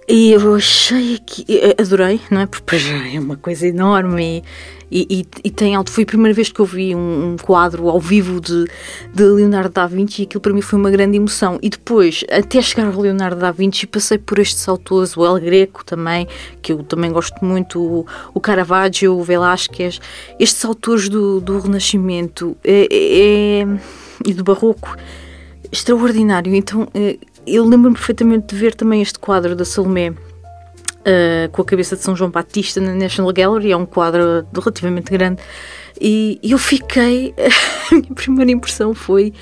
E 0.07 0.31
eu 0.31 0.53
achei 0.53 1.17
que. 1.17 1.45
Adorei, 1.79 2.21
não 2.29 2.41
é? 2.41 2.45
Porque 2.45 2.75
é 2.75 3.19
uma 3.19 3.37
coisa 3.37 3.67
enorme 3.67 4.43
e, 4.91 5.07
e, 5.09 5.25
e, 5.43 5.49
tem 5.49 5.75
alto. 5.75 5.91
Foi 5.91 6.03
a 6.03 6.07
primeira 6.07 6.33
vez 6.33 6.51
que 6.51 6.59
eu 6.59 6.65
vi 6.65 6.95
um, 6.95 7.33
um, 7.33 7.37
quadro 7.37 7.89
ao 7.89 7.99
vivo 7.99 8.39
de, 8.39 8.65
de 9.13 9.23
Leonardo 9.23 9.69
da 9.69 9.87
Vinci 9.87 10.21
e 10.21 10.25
aquilo 10.25 10.41
para 10.41 10.53
mim 10.53 10.61
foi 10.61 10.77
uma 10.77 10.91
grande 10.91 11.17
emoção. 11.17 11.57
E 11.61 11.69
depois, 11.69 12.23
até 12.29 12.61
chegar 12.61 12.87
ao 12.87 13.01
Leonardo 13.01 13.39
da 13.39 13.51
Vinci, 13.51 13.87
passei 13.87 14.17
por 14.17 14.37
estes 14.37 14.67
autores, 14.67 15.17
o 15.17 15.25
El 15.25 15.39
Greco 15.39 15.83
também, 15.83 16.27
que 16.61 16.71
eu 16.71 16.83
também 16.83 17.11
gosto 17.11 17.43
muito, 17.43 17.81
o, 17.81 18.05
o 18.33 18.39
Caravaggio, 18.39 19.17
o 19.17 19.23
Velázquez, 19.23 19.99
estes 20.39 20.63
autores 20.63 21.09
do, 21.09 21.41
do 21.41 21.59
Renascimento 21.59 22.55
é, 22.63 22.87
é 22.91 23.67
e 24.23 24.33
do 24.33 24.43
Barroco, 24.43 24.95
extraordinário. 25.71 26.53
Então, 26.53 26.87
é, 26.93 27.17
eu 27.45 27.63
lembro-me 27.63 27.95
perfeitamente 27.95 28.47
de 28.47 28.55
ver 28.55 28.75
também 28.75 29.01
este 29.01 29.19
quadro 29.19 29.55
da 29.55 29.65
Salomé 29.65 30.09
uh, 30.09 31.49
com 31.51 31.61
a 31.61 31.65
cabeça 31.65 31.95
de 31.95 32.01
São 32.01 32.15
João 32.15 32.31
Batista 32.31 32.81
na 32.81 32.93
National 32.93 33.31
Gallery, 33.31 33.71
é 33.71 33.77
um 33.77 33.85
quadro 33.85 34.45
relativamente 34.53 35.11
grande, 35.11 35.41
e 35.99 36.39
eu 36.43 36.57
fiquei. 36.57 37.33
a 37.91 37.95
minha 37.95 38.13
primeira 38.13 38.51
impressão 38.51 38.93
foi: 38.93 39.33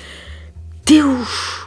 Deus, 0.84 1.62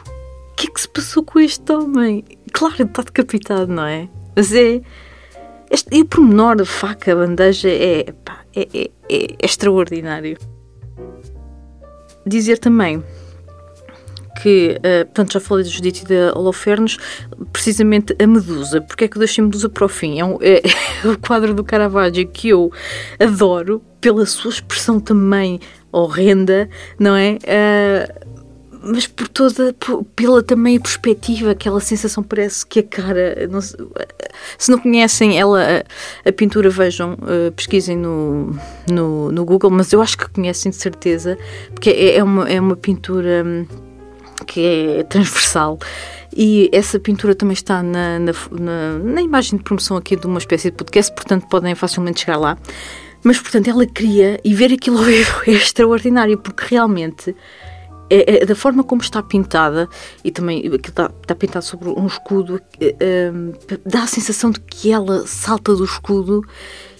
o 0.52 0.54
que 0.56 0.68
é 0.68 0.70
que 0.70 0.80
se 0.80 0.88
passou 0.88 1.22
com 1.22 1.40
este 1.40 1.72
homem? 1.72 2.24
Claro, 2.52 2.84
está 2.84 3.02
decapitado, 3.02 3.72
não 3.72 3.84
é? 3.84 4.08
Mas 4.34 4.52
é. 4.54 4.80
Este, 5.70 5.94
e 5.94 6.00
o 6.00 6.06
pormenor 6.06 6.56
da 6.56 6.64
faca, 6.64 7.12
a 7.12 7.14
bandeja, 7.14 7.68
é, 7.68 8.10
pá, 8.24 8.40
é, 8.56 8.66
é, 8.72 8.90
é 9.10 9.36
extraordinário. 9.42 10.38
Dizer 12.24 12.58
também 12.58 13.04
que, 14.40 14.78
uh, 14.78 15.04
portanto, 15.06 15.32
já 15.32 15.40
falei 15.40 15.64
de 15.64 15.70
Judite 15.70 16.04
e 16.04 16.08
da 16.08 16.38
Holofernes, 16.38 16.96
precisamente 17.52 18.14
a 18.22 18.26
Medusa. 18.26 18.80
Porque 18.80 19.04
é 19.04 19.08
que 19.08 19.16
eu 19.16 19.20
deixei 19.20 19.42
Medusa 19.42 19.68
para 19.68 19.84
o 19.84 19.88
fim? 19.88 20.20
É, 20.20 20.24
um, 20.24 20.38
é, 20.40 20.62
é 21.04 21.08
o 21.08 21.18
quadro 21.18 21.54
do 21.54 21.64
Caravaggio 21.64 22.26
que 22.28 22.48
eu 22.48 22.72
adoro, 23.18 23.82
pela 24.00 24.24
sua 24.26 24.50
expressão 24.50 25.00
também 25.00 25.58
horrenda, 25.90 26.68
não 26.98 27.16
é? 27.16 27.38
Uh, 27.42 28.28
mas 28.80 29.06
por 29.06 29.26
toda, 29.28 29.74
pela 30.14 30.42
também 30.42 30.78
perspectiva, 30.78 31.50
aquela 31.50 31.80
sensação 31.80 32.22
parece 32.22 32.64
que 32.64 32.78
a 32.78 32.82
cara, 32.82 33.48
não, 33.50 33.60
se 33.60 34.70
não 34.70 34.78
conhecem 34.78 35.38
ela, 35.38 35.60
a, 35.60 36.28
a 36.28 36.32
pintura, 36.32 36.70
vejam, 36.70 37.14
uh, 37.14 37.50
pesquisem 37.52 37.96
no, 37.96 38.56
no, 38.88 39.32
no, 39.32 39.44
Google, 39.44 39.70
mas 39.70 39.92
eu 39.92 40.00
acho 40.00 40.16
que 40.16 40.28
conhecem 40.30 40.70
de 40.70 40.76
certeza, 40.76 41.36
porque 41.74 41.90
é, 41.90 42.16
é 42.16 42.22
uma, 42.22 42.48
é 42.48 42.60
uma 42.60 42.76
pintura 42.76 43.42
hum, 43.44 43.66
que 44.48 44.64
é 44.64 45.02
transversal. 45.04 45.78
E 46.34 46.68
essa 46.72 46.98
pintura 46.98 47.34
também 47.34 47.52
está 47.52 47.82
na, 47.82 48.18
na, 48.18 48.32
na, 48.50 48.98
na 48.98 49.22
imagem 49.22 49.58
de 49.58 49.64
promoção 49.64 49.96
aqui 49.96 50.16
de 50.16 50.26
uma 50.26 50.38
espécie 50.38 50.70
de 50.70 50.76
podcast, 50.76 51.12
portanto 51.14 51.46
podem 51.48 51.74
facilmente 51.74 52.20
chegar 52.20 52.38
lá. 52.38 52.58
Mas, 53.22 53.38
portanto, 53.38 53.68
ela 53.68 53.84
queria, 53.86 54.40
e 54.44 54.54
ver 54.54 54.72
aquilo 54.72 54.98
ao 54.98 55.04
vivo 55.04 55.42
é 55.46 55.50
extraordinário, 55.50 56.38
porque 56.38 56.64
realmente 56.68 57.34
é, 58.10 58.42
é, 58.42 58.46
da 58.46 58.54
forma 58.54 58.82
como 58.82 59.02
está 59.02 59.22
pintada, 59.22 59.88
e 60.24 60.30
também 60.30 60.58
aquilo 60.60 60.76
está, 60.76 61.10
está 61.20 61.34
pintado 61.34 61.64
sobre 61.64 61.88
um 61.90 62.06
escudo, 62.06 62.60
é, 62.80 62.94
é, 63.00 63.32
dá 63.84 64.04
a 64.04 64.06
sensação 64.06 64.50
de 64.50 64.60
que 64.60 64.90
ela 64.90 65.26
salta 65.26 65.74
do 65.74 65.84
escudo 65.84 66.42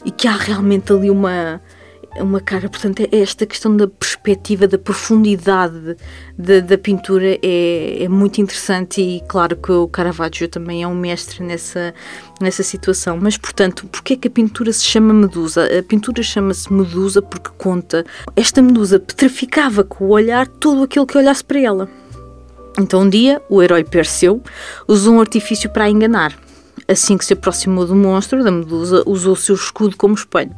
e 0.04 0.10
que 0.10 0.28
há 0.28 0.36
realmente 0.36 0.92
ali 0.92 1.10
uma 1.10 1.60
uma 2.22 2.40
cara. 2.40 2.68
Portanto, 2.68 3.00
é 3.00 3.18
esta 3.18 3.46
questão 3.46 3.76
da 3.76 3.86
perspectiva, 3.86 4.66
da 4.66 4.78
profundidade 4.78 5.96
da, 6.36 6.60
da 6.60 6.78
pintura 6.78 7.38
é, 7.42 8.04
é, 8.04 8.08
muito 8.08 8.40
interessante 8.40 9.00
e 9.00 9.22
claro 9.28 9.56
que 9.56 9.72
o 9.72 9.88
Caravaggio 9.88 10.48
também 10.48 10.82
é 10.82 10.86
um 10.86 10.94
mestre 10.94 11.42
nessa, 11.42 11.94
nessa 12.40 12.62
situação. 12.62 13.18
Mas, 13.20 13.36
portanto, 13.36 13.86
porquê 13.86 14.14
é 14.14 14.16
que 14.16 14.28
a 14.28 14.30
pintura 14.30 14.72
se 14.72 14.84
chama 14.84 15.12
Medusa? 15.12 15.68
A 15.78 15.82
pintura 15.82 16.22
chama-se 16.22 16.72
Medusa 16.72 17.22
porque 17.22 17.50
conta 17.56 18.04
esta 18.36 18.62
Medusa 18.62 18.98
petrificava 18.98 19.84
com 19.84 20.04
o 20.04 20.08
olhar 20.10 20.46
todo 20.46 20.82
aquilo 20.82 21.06
que 21.06 21.18
olhasse 21.18 21.44
para 21.44 21.60
ela. 21.60 21.88
Então, 22.78 23.00
um 23.02 23.08
dia, 23.08 23.42
o 23.48 23.62
herói 23.62 23.82
Perseu 23.82 24.40
usou 24.86 25.14
um 25.14 25.20
artifício 25.20 25.68
para 25.68 25.84
a 25.84 25.90
enganar 25.90 26.47
Assim 26.90 27.18
que 27.18 27.24
se 27.24 27.34
aproximou 27.34 27.86
do 27.86 27.94
monstro, 27.94 28.42
da 28.42 28.50
medusa 28.50 29.02
usou 29.04 29.34
o 29.34 29.36
seu 29.36 29.54
escudo 29.54 29.94
como 29.96 30.14
espelho. 30.14 30.56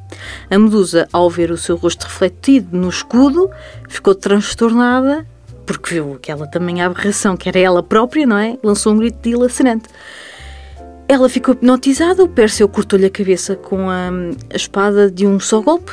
A 0.48 0.56
medusa, 0.56 1.08
ao 1.12 1.28
ver 1.28 1.50
o 1.50 1.58
seu 1.58 1.74
rosto 1.74 2.04
refletido 2.04 2.76
no 2.76 2.88
escudo, 2.88 3.50
ficou 3.88 4.14
transtornada 4.14 5.26
porque 5.66 5.94
viu 5.94 6.14
aquela 6.14 6.48
também 6.48 6.82
aberração 6.82 7.36
que 7.36 7.48
era 7.48 7.58
ela 7.58 7.80
própria, 7.80 8.26
não 8.26 8.36
é? 8.36 8.58
Lançou 8.62 8.92
um 8.92 8.98
grito 8.98 9.18
dilacerante. 9.22 9.88
Ela 11.06 11.28
ficou 11.28 11.54
hipnotizada, 11.54 12.24
o 12.24 12.28
Pérseo 12.28 12.68
cortou-lhe 12.68 13.06
a 13.06 13.10
cabeça 13.10 13.54
com 13.54 13.88
a, 13.88 14.10
a, 14.52 14.56
espada 14.56 15.10
de 15.10 15.26
um 15.26 15.38
só 15.38 15.60
golpe, 15.60 15.92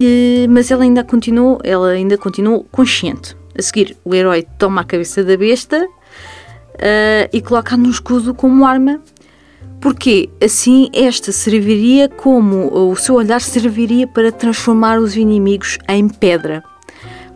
e, 0.00 0.46
mas 0.50 0.70
ela 0.70 0.84
ainda 0.84 1.04
continuou, 1.04 1.60
ela 1.62 1.90
ainda 1.90 2.18
continuou 2.18 2.64
consciente. 2.70 3.36
A 3.56 3.62
seguir, 3.62 3.96
o 4.04 4.14
herói 4.14 4.44
toma 4.58 4.80
a 4.80 4.84
cabeça 4.84 5.24
da 5.24 5.36
besta 5.36 5.84
uh, 5.84 7.28
e 7.32 7.40
coloca 7.40 7.76
no 7.76 7.90
escudo 7.90 8.34
como 8.34 8.64
arma 8.64 9.00
porque 9.80 10.28
assim 10.42 10.88
esta 10.92 11.32
serviria 11.32 12.08
como 12.08 12.90
o 12.90 12.96
seu 12.96 13.14
olhar 13.14 13.40
serviria 13.40 14.06
para 14.06 14.32
transformar 14.32 14.98
os 14.98 15.16
inimigos 15.16 15.78
em 15.88 16.08
pedra. 16.08 16.62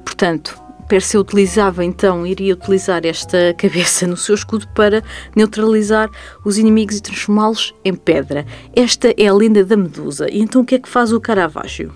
Portanto, 0.04 0.60
Perseu 0.90 1.20
utilizava 1.20 1.84
então, 1.84 2.26
iria 2.26 2.52
utilizar 2.52 3.06
esta 3.06 3.54
cabeça 3.56 4.08
no 4.08 4.16
seu 4.16 4.34
escudo 4.34 4.66
para 4.74 5.04
neutralizar 5.36 6.10
os 6.44 6.58
inimigos 6.58 6.96
e 6.96 7.02
transformá-los 7.02 7.72
em 7.84 7.94
pedra. 7.94 8.44
Esta 8.74 9.14
é 9.16 9.28
a 9.28 9.32
lenda 9.32 9.64
da 9.64 9.76
Medusa. 9.76 10.28
E 10.28 10.40
então 10.40 10.62
o 10.62 10.64
que 10.64 10.74
é 10.74 10.78
que 10.80 10.88
faz 10.88 11.12
o 11.12 11.20
Caravaggio? 11.20 11.92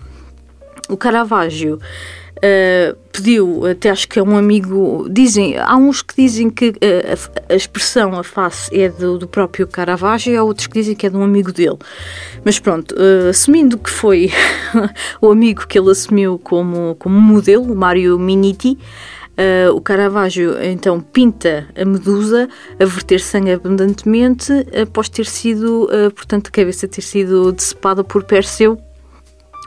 O 0.88 0.96
Caravaggio 0.96 1.80
uh, 2.44 2.96
pediu, 3.10 3.66
até 3.66 3.90
acho 3.90 4.08
que 4.08 4.18
é 4.18 4.22
um 4.22 4.36
amigo, 4.36 5.08
dizem, 5.10 5.56
há 5.56 5.76
uns 5.76 6.02
que 6.02 6.14
dizem 6.16 6.50
que 6.50 6.70
uh, 6.70 7.42
a, 7.48 7.54
expressão, 7.54 8.18
a 8.18 8.24
face 8.24 8.78
é 8.78 8.88
do, 8.88 9.18
do, 9.18 9.26
próprio 9.26 9.66
Caravaggio 9.66 10.32
e 10.32 10.36
há 10.36 10.42
outros 10.42 10.66
que 10.66 10.74
dizem 10.74 10.94
que 10.94 11.06
é 11.06 11.10
de 11.10 11.16
um 11.16 11.22
amigo 11.22 11.52
dele. 11.52 11.78
Mas 12.44 12.58
pronto, 12.58 12.94
uh, 12.94 13.30
assumindo 13.30 13.78
que 13.78 13.90
foi 13.90 14.30
o 15.20 15.30
amigo 15.30 15.66
que 15.66 15.78
ele 15.78 15.90
assumiu 15.90 16.38
como, 16.38 16.94
como 16.96 17.18
modelo, 17.20 17.74
Mário 17.74 18.18
Miniti, 18.18 18.78
Uh, 19.34 19.74
o 19.74 19.80
Caravaggio 19.80 20.62
então 20.62 21.00
pinta 21.00 21.66
a 21.76 21.84
Medusa 21.84 22.48
a 22.78 22.84
verter 22.84 23.18
sangue 23.18 23.50
abundantemente 23.50 24.52
após 24.80 25.08
ter 25.08 25.26
sido, 25.26 25.86
uh, 25.86 26.08
portanto, 26.12 26.46
a 26.46 26.50
cabeça 26.52 26.86
ter 26.86 27.02
sido 27.02 27.50
decepada 27.50 28.04
por 28.04 28.22
Perseu, 28.22 28.80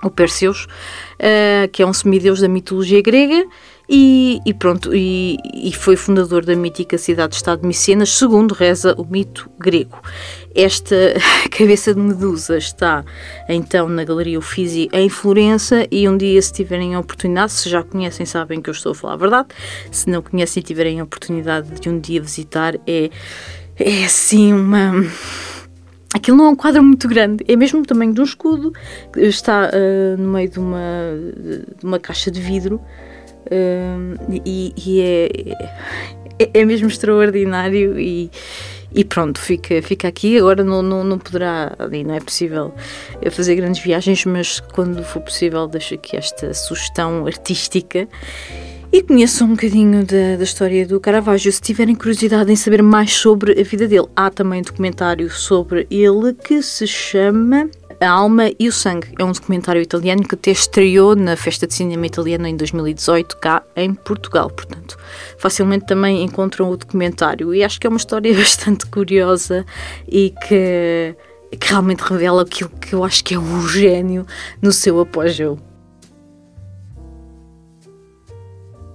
o 0.03 0.09
Perseus, 0.09 0.65
uh, 0.65 1.67
que 1.71 1.81
é 1.81 1.85
um 1.85 1.93
semideus 1.93 2.41
da 2.41 2.47
mitologia 2.47 3.01
grega, 3.01 3.47
e, 3.89 4.41
e 4.45 4.53
pronto, 4.53 4.93
e, 4.93 5.37
e, 5.53 5.71
foi 5.71 5.95
fundador 5.95 6.43
da 6.43 6.53
mítica 6.55 6.97
cidade-estado 6.97 7.61
de 7.61 7.67
Micenas, 7.67 8.09
segundo 8.09 8.53
reza 8.53 8.93
o 8.97 9.05
mito 9.05 9.49
grego. 9.57 10.01
Esta 10.53 10.95
cabeça 11.49 11.93
de 11.93 11.99
Medusa 12.01 12.57
está 12.57 13.05
então 13.47 13.87
na 13.87 14.03
Galeria 14.03 14.37
Uffizi 14.37 14.89
em 14.91 15.07
Florença 15.07 15.87
e 15.89 16.07
um 16.09 16.17
dia 16.17 16.41
se 16.41 16.51
tiverem 16.51 16.95
a 16.95 16.99
oportunidade, 16.99 17.53
se 17.53 17.69
já 17.69 17.81
conhecem 17.81 18.25
sabem 18.25 18.61
que 18.61 18.69
eu 18.69 18.73
estou 18.73 18.91
a 18.91 18.95
falar 18.95 19.13
a 19.13 19.17
verdade, 19.17 19.47
se 19.89 20.09
não 20.09 20.21
conhecem 20.21 20.59
e 20.59 20.65
tiverem 20.65 20.99
a 20.99 21.05
oportunidade 21.05 21.79
de 21.79 21.87
um 21.87 21.97
dia 21.97 22.21
visitar, 22.21 22.75
é, 22.85 23.09
é 23.77 24.03
assim 24.03 24.51
uma... 24.51 24.91
Aquilo 26.17 26.35
não 26.35 26.45
é 26.45 26.49
um 26.49 26.55
quadro 26.55 26.81
muito 26.83 27.07
grande, 27.07 27.45
é 27.47 27.55
mesmo 27.55 27.79
o 27.79 27.85
tamanho 27.85 28.11
de 28.11 28.19
um 28.19 28.23
escudo, 28.23 28.73
está 29.15 29.69
uh, 29.69 30.19
no 30.19 30.29
meio 30.29 30.49
de 30.49 30.57
uma, 30.57 30.79
de 31.77 31.85
uma 31.85 31.99
caixa 31.99 32.31
de 32.31 32.41
vidro, 32.41 32.81
e, 34.43 34.73
e 34.75 35.01
é, 35.01 35.29
é, 36.39 36.49
é, 36.61 36.65
mesmo 36.65 36.87
extraordinário 36.87 37.99
e, 37.99 38.31
e 38.93 39.05
pronto, 39.05 39.39
fica, 39.39 39.79
fica 39.81 40.07
aqui. 40.07 40.37
Agora 40.37 40.63
não, 40.63 40.81
não, 40.81 41.03
não 41.03 41.19
poderá, 41.19 41.75
não 42.05 42.15
é 42.15 42.19
possível 42.19 42.73
fazer 43.31 43.55
grandes 43.55 43.81
viagens, 43.81 44.25
mas 44.25 44.59
quando 44.59 45.03
for 45.03 45.21
possível, 45.21 45.67
deixo 45.67 45.93
aqui 45.93 46.17
esta 46.17 46.51
sugestão 46.53 47.25
artística. 47.27 48.07
E 48.97 49.03
conheçam 49.03 49.45
um 49.45 49.51
bocadinho 49.51 50.03
da, 50.03 50.37
da 50.37 50.43
história 50.43 50.83
do 50.83 50.99
Caravaggio 50.99 51.51
se 51.51 51.61
tiverem 51.61 51.93
curiosidade 51.93 52.51
em 52.51 52.55
saber 52.55 52.81
mais 52.81 53.13
sobre 53.13 53.51
a 53.51 53.63
vida 53.63 53.87
dele. 53.87 54.07
Há 54.15 54.31
também 54.31 54.59
um 54.59 54.63
documentário 54.63 55.29
sobre 55.29 55.85
ele 55.91 56.33
que 56.33 56.63
se 56.63 56.87
chama 56.87 57.69
a 58.01 58.09
Alma 58.09 58.49
e 58.59 58.67
o 58.67 58.71
Sangue 58.71 59.09
é 59.19 59.23
um 59.23 59.31
documentário 59.31 59.83
italiano 59.83 60.23
que 60.23 60.33
até 60.33 60.49
estreou 60.49 61.15
na 61.15 61.35
Festa 61.35 61.67
de 61.67 61.75
Cinema 61.75 62.07
Italiana 62.07 62.49
em 62.49 62.57
2018, 62.57 63.37
cá 63.37 63.61
em 63.75 63.93
Portugal. 63.93 64.49
Portanto, 64.49 64.97
facilmente 65.37 65.85
também 65.85 66.23
encontram 66.23 66.71
o 66.71 66.75
documentário. 66.75 67.53
E 67.53 67.63
acho 67.63 67.79
que 67.79 67.85
é 67.85 67.91
uma 67.91 67.97
história 67.97 68.33
bastante 68.33 68.87
curiosa 68.87 69.63
e 70.07 70.33
que, 70.47 71.15
que 71.55 71.69
realmente 71.69 71.99
revela 71.99 72.41
aquilo 72.41 72.71
que 72.71 72.95
eu 72.95 73.03
acho 73.03 73.23
que 73.23 73.35
é 73.35 73.39
um 73.39 73.67
gênio 73.67 74.25
no 74.59 74.73
seu 74.73 74.99
apogeu. 74.99 75.66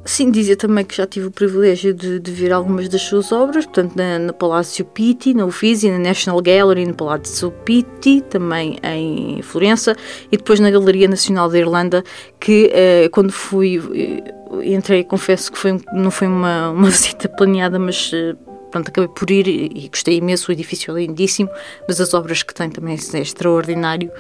Sim, 0.05 0.33
dizia 0.33 0.57
também 0.57 0.85
que 0.85 0.97
já 0.97 1.07
tive 1.07 1.27
o 1.27 1.31
privilégio 1.31 1.95
de, 1.95 2.19
de 2.19 2.33
ver 2.33 2.53
algumas 2.53 2.89
das 2.89 3.03
suas 3.03 3.31
obras, 3.31 3.65
portanto, 3.65 3.95
na, 3.95 4.19
no 4.19 4.35
Palácio 4.35 4.85
Pitti, 4.85 5.33
na 5.33 5.47
Uffizi, 5.47 5.91
na 5.91 5.99
National 5.99 6.43
Gallery, 6.43 6.87
no 6.87 6.95
Palácio 6.95 7.53
Pitti, 7.65 8.21
também 8.21 8.79
em 8.83 9.41
Florença, 9.43 9.97
e 10.31 10.37
depois 10.37 10.59
na 10.59 10.73
Galeria 10.73 11.07
Nacional 11.07 11.49
da 11.49 11.57
Irlanda, 11.57 12.03
que 12.41 12.69
eh, 12.75 13.09
quando 13.13 13.31
fui, 13.31 13.81
eh, 13.95 14.75
entrei, 14.75 15.05
confesso 15.05 15.53
que 15.53 15.59
foi, 15.59 15.81
não 15.93 16.11
foi 16.11 16.27
uma, 16.27 16.71
uma 16.75 16.91
visita 16.91 17.29
planeada, 17.29 17.79
mas 17.79 18.11
eh, 18.13 18.35
pronto, 18.73 18.89
acabei 18.89 19.09
por 19.09 19.31
ir 19.31 19.47
e 19.47 19.89
gostei 19.89 20.17
imenso, 20.17 20.51
o 20.51 20.53
edifício 20.53 20.97
é 20.97 21.03
lindíssimo, 21.03 21.51
mas 21.87 22.01
as 22.01 22.13
obras 22.15 22.43
que 22.43 22.55
tem 22.55 22.71
também 22.71 22.97
é 22.97 23.19
extraordinário. 23.19 24.11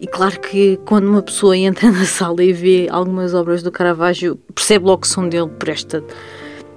E 0.00 0.06
claro 0.06 0.38
que 0.38 0.78
quando 0.84 1.08
uma 1.08 1.22
pessoa 1.22 1.56
entra 1.56 1.90
na 1.90 2.04
sala 2.04 2.44
e 2.44 2.52
vê 2.52 2.86
algumas 2.90 3.34
obras 3.34 3.62
do 3.62 3.72
Caravaggio, 3.72 4.36
percebe 4.54 4.84
logo 4.84 5.02
que 5.02 5.08
são 5.08 5.28
dele 5.28 5.48
por, 5.48 5.68
esta, 5.68 6.04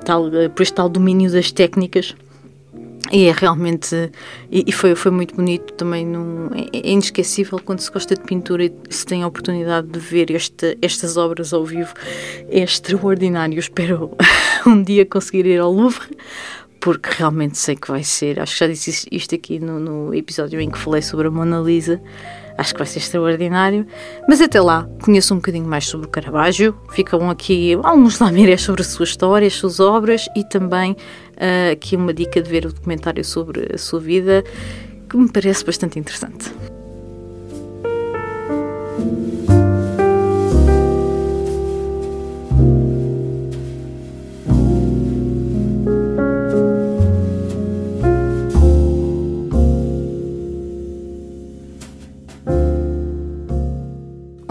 tal, 0.05 0.31
por 0.55 0.61
este 0.61 0.73
tal 0.73 0.89
domínio 0.89 1.31
das 1.31 1.51
técnicas. 1.51 2.15
E 3.11 3.25
é 3.25 3.31
realmente. 3.31 4.11
E, 4.51 4.69
foi, 4.71 4.93
foi 4.93 5.11
muito 5.11 5.35
bonito 5.35 5.73
também. 5.73 6.05
Num, 6.05 6.49
é, 6.53 6.77
é, 6.77 6.89
inesquecível 6.89 7.59
quando 7.63 7.79
se 7.79 7.89
gosta 7.89 8.15
de 8.15 8.21
pintura 8.21 8.65
e 8.65 8.73
se 8.89 9.05
tem 9.05 9.23
a 9.23 9.27
oportunidade 9.27 9.87
de 9.87 9.99
ver 9.99 10.29
este, 10.31 10.77
estas 10.81 11.15
obras 11.15 11.53
ao 11.53 11.63
vivo. 11.63 11.93
É 12.49 12.59
extraordinário. 12.59 13.57
Espero 13.57 14.11
um 14.67 14.83
dia 14.83 15.05
conseguir 15.05 15.45
ir 15.45 15.59
ao 15.59 15.71
Louvre 15.71 16.07
porque 16.87 17.09
realmente 17.17 17.57
sei 17.57 17.75
que 17.75 17.89
vai 17.89 18.01
ser. 18.01 18.39
Acho 18.39 18.53
que 18.53 18.59
já 18.59 18.67
disse 18.67 19.05
isto 19.11 19.35
aqui 19.35 19.59
no, 19.59 19.77
no 19.77 20.15
episódio 20.15 20.57
em 20.61 20.69
que 20.69 20.77
falei 20.77 21.01
sobre 21.01 21.27
a 21.27 21.29
Mona 21.29 21.59
Lisa. 21.59 22.01
Acho 22.57 22.71
que 22.71 22.79
vai 22.79 22.87
ser 22.87 22.99
extraordinário. 22.99 23.85
Mas 24.25 24.39
até 24.39 24.61
lá, 24.61 24.87
conheço 25.03 25.33
um 25.33 25.37
bocadinho 25.37 25.67
mais 25.67 25.85
sobre 25.85 26.07
o 26.07 26.09
Caravaggio. 26.09 26.73
Ficam 26.91 27.29
aqui 27.29 27.77
alguns 27.83 28.19
lamirés 28.19 28.61
sobre 28.61 28.83
a 28.83 28.85
sua 28.85 29.03
história, 29.03 29.45
as 29.45 29.55
suas 29.55 29.81
obras 29.81 30.29
e 30.33 30.45
também 30.45 30.93
uh, 30.93 31.73
aqui 31.73 31.97
uma 31.97 32.13
dica 32.13 32.41
de 32.41 32.49
ver 32.49 32.65
o 32.65 32.71
documentário 32.71 33.25
sobre 33.25 33.69
a 33.75 33.77
sua 33.77 33.99
vida 33.99 34.41
que 35.09 35.17
me 35.17 35.29
parece 35.29 35.65
bastante 35.65 35.99
interessante. 35.99 36.53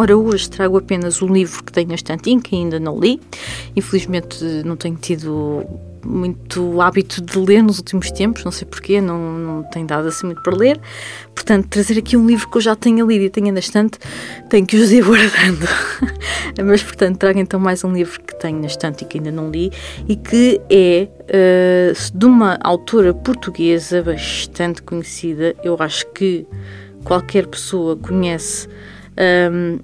Ora, 0.06 0.16
hoje 0.16 0.48
trago 0.48 0.78
apenas 0.78 1.20
o 1.20 1.26
livro 1.26 1.64
que 1.64 1.72
tenho 1.72 1.88
na 1.88 1.96
estantinha, 1.96 2.40
que 2.40 2.54
ainda 2.54 2.78
não 2.78 2.96
li. 2.96 3.20
Infelizmente 3.74 4.40
não 4.64 4.76
tenho 4.76 4.94
tido 4.94 5.66
muito 6.04 6.80
hábito 6.80 7.20
de 7.20 7.36
ler 7.36 7.60
nos 7.60 7.78
últimos 7.78 8.12
tempos, 8.12 8.44
não 8.44 8.52
sei 8.52 8.68
porquê, 8.68 9.00
não, 9.00 9.18
não 9.32 9.62
tenho 9.64 9.84
dado 9.84 10.06
assim 10.06 10.26
muito 10.26 10.40
para 10.42 10.56
ler. 10.56 10.80
Portanto, 11.34 11.66
trazer 11.66 11.98
aqui 11.98 12.16
um 12.16 12.24
livro 12.24 12.48
que 12.48 12.56
eu 12.56 12.60
já 12.60 12.76
tenha 12.76 13.04
lido 13.04 13.24
e 13.24 13.30
tenho 13.30 13.52
na 13.52 13.58
estante, 13.58 13.98
tenho 14.48 14.64
que 14.64 14.76
os 14.76 14.92
ir 14.92 15.02
guardando. 15.02 15.66
Mas, 16.64 16.84
portanto, 16.84 17.18
trago 17.18 17.40
então 17.40 17.58
mais 17.58 17.82
um 17.82 17.92
livro 17.92 18.20
que 18.20 18.38
tenho 18.38 18.60
na 18.60 18.68
estante 18.68 19.02
e 19.02 19.08
que 19.08 19.18
ainda 19.18 19.32
não 19.32 19.50
li 19.50 19.72
e 20.08 20.14
que 20.14 20.60
é 20.70 21.08
uh, 21.10 22.16
de 22.16 22.26
uma 22.26 22.60
autora 22.62 23.12
portuguesa 23.12 24.04
bastante 24.04 24.82
conhecida. 24.82 25.56
Eu 25.64 25.74
acho 25.80 26.06
que 26.12 26.46
qualquer 27.02 27.48
pessoa 27.48 27.96
conhece 27.96 28.68
um, 29.18 29.78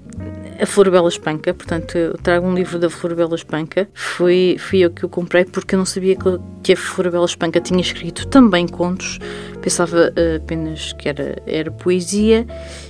a 0.61 0.65
Florbela 0.65 1.09
Espanca, 1.09 1.53
portanto, 1.53 1.97
eu 1.97 2.17
trago 2.17 2.47
um 2.47 2.53
livro 2.53 2.77
da 2.77 2.89
Florbela 2.89 3.35
Espanca. 3.35 3.87
Fui, 3.93 4.55
fui 4.59 4.79
eu 4.79 4.91
que 4.91 5.05
o 5.05 5.09
comprei 5.09 5.45
porque 5.45 5.75
eu 5.75 5.79
não 5.79 5.85
sabia 5.85 6.15
que, 6.61 6.73
a 6.73 6.77
Florbela 6.77 7.25
Espanca 7.25 7.59
tinha 7.59 7.81
escrito 7.81 8.27
também 8.27 8.67
contos, 8.67 9.19
pensava 9.61 10.11
uh, 10.11 10.37
apenas 10.37 10.93
que 10.93 11.09
era, 11.09 11.41
era 11.45 11.71
poesia, 11.71 12.45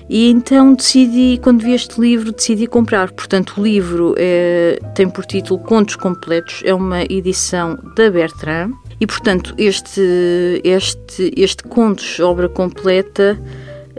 e 0.10 0.30
então 0.30 0.74
decidi, 0.74 1.40
quando 1.42 1.64
vi 1.64 1.74
este 1.74 2.00
livro, 2.00 2.32
decidi 2.32 2.68
comprar. 2.68 3.12
Portanto, 3.12 3.56
o 3.60 3.64
livro 3.64 4.14
é, 4.18 4.80
tem 4.94 5.10
por 5.10 5.26
título 5.26 5.60
Contos 5.60 5.96
Completos, 5.96 6.62
é 6.66 6.74
uma 6.74 7.04
edição 7.04 7.80
da 7.96 8.12
Bertrand, 8.12 8.72
e 9.00 9.08
portanto, 9.08 9.56
este, 9.58 10.62
este, 10.64 11.34
este 11.36 11.64
Contos, 11.64 12.20
obra 12.20 12.48
completa 12.50 13.40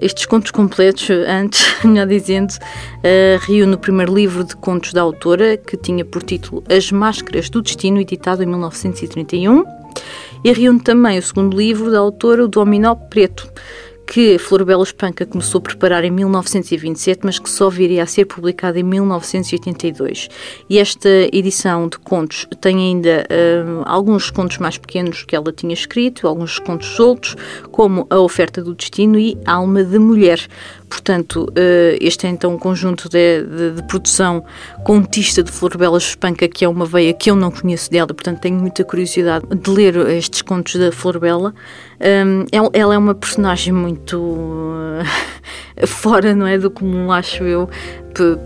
estes 0.04 0.26
contos 0.26 0.50
completos, 0.50 1.08
antes, 1.26 1.64
melhor 1.82 2.06
dizendo, 2.06 2.52
uh, 2.52 3.38
reúne 3.40 3.74
o 3.74 3.78
primeiro 3.78 4.14
livro 4.14 4.44
de 4.44 4.54
contos 4.54 4.92
da 4.92 5.00
autora, 5.00 5.56
que 5.56 5.78
tinha 5.78 6.04
por 6.04 6.22
título 6.22 6.62
As 6.68 6.92
Máscaras 6.92 7.48
do 7.48 7.62
Destino, 7.62 7.98
editado 7.98 8.42
em 8.42 8.46
1931, 8.46 9.64
e 10.44 10.52
reúne 10.52 10.80
também 10.80 11.18
o 11.18 11.22
segundo 11.22 11.56
livro 11.56 11.90
da 11.90 12.00
autora, 12.00 12.44
O 12.44 12.48
Dominó 12.48 12.94
Preto, 12.94 13.50
que 14.06 14.38
Florbela 14.38 14.82
Espanca 14.82 15.24
começou 15.26 15.58
a 15.58 15.62
preparar 15.62 16.04
em 16.04 16.10
1927, 16.10 17.20
mas 17.24 17.38
que 17.38 17.48
só 17.48 17.68
viria 17.68 18.02
a 18.02 18.06
ser 18.06 18.26
publicada 18.26 18.78
em 18.78 18.82
1982. 18.82 20.28
E 20.68 20.78
esta 20.78 21.08
edição 21.32 21.88
de 21.88 21.98
contos 21.98 22.46
tem 22.60 22.76
ainda 22.76 23.26
uh, 23.30 23.82
alguns 23.86 24.30
contos 24.30 24.58
mais 24.58 24.78
pequenos 24.78 25.24
que 25.24 25.34
ela 25.34 25.52
tinha 25.52 25.72
escrito, 25.72 26.28
alguns 26.28 26.58
contos 26.58 26.88
soltos, 26.88 27.36
como 27.70 28.06
A 28.10 28.18
Oferta 28.18 28.62
do 28.62 28.74
Destino 28.74 29.18
e 29.18 29.36
Alma 29.44 29.82
de 29.82 29.98
Mulher. 29.98 30.40
Portanto, 30.88 31.46
uh, 31.50 31.98
este 32.00 32.26
é 32.26 32.30
então 32.30 32.54
um 32.54 32.58
conjunto 32.58 33.08
de, 33.08 33.42
de, 33.42 33.70
de 33.72 33.82
produção 33.84 34.44
contista 34.84 35.42
de 35.42 35.50
Florbela 35.50 35.98
Espanca, 35.98 36.46
que 36.46 36.64
é 36.64 36.68
uma 36.68 36.86
veia 36.86 37.12
que 37.12 37.30
eu 37.30 37.36
não 37.36 37.50
conheço 37.50 37.90
dela, 37.90 38.08
portanto 38.08 38.40
tenho 38.40 38.56
muita 38.56 38.84
curiosidade 38.84 39.44
de 39.46 39.70
ler 39.70 39.96
estes 40.10 40.42
contos 40.42 40.76
da 40.76 40.92
Florbela. 40.92 41.54
Um, 42.00 42.44
ela 42.72 42.94
é 42.94 42.98
uma 42.98 43.14
personagem 43.14 43.72
muito 43.72 43.93
uh, 44.16 45.86
fora, 45.86 46.34
não 46.34 46.46
é, 46.46 46.58
do 46.58 46.70
comum, 46.70 47.10
acho 47.10 47.44
eu. 47.44 47.68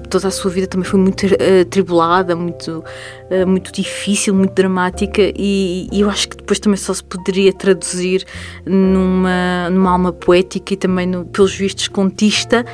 Toda 0.08 0.28
a 0.28 0.30
sua 0.30 0.50
vida 0.50 0.66
também 0.66 0.88
foi 0.88 0.98
muito 0.98 1.26
atribulada, 1.61 2.34
muito, 2.34 2.82
uh, 3.30 3.46
muito 3.46 3.70
difícil, 3.70 4.34
muito 4.34 4.54
dramática, 4.54 5.20
e, 5.37 5.88
e, 5.92 6.00
eu 6.00 6.08
acho 6.08 6.30
que 6.30 6.37
depois 6.38 6.58
também 6.58 6.78
só 6.78 6.94
se 6.94 7.04
poderia 7.04 7.52
traduzir 7.52 8.24
numa, 8.64 9.68
numa 9.70 9.90
alma 9.90 10.12
poética 10.12 10.72
e 10.72 10.76
também, 10.76 11.06
no, 11.06 11.26
pelos 11.26 11.54
vistos, 11.54 11.87
contista. 11.88 12.64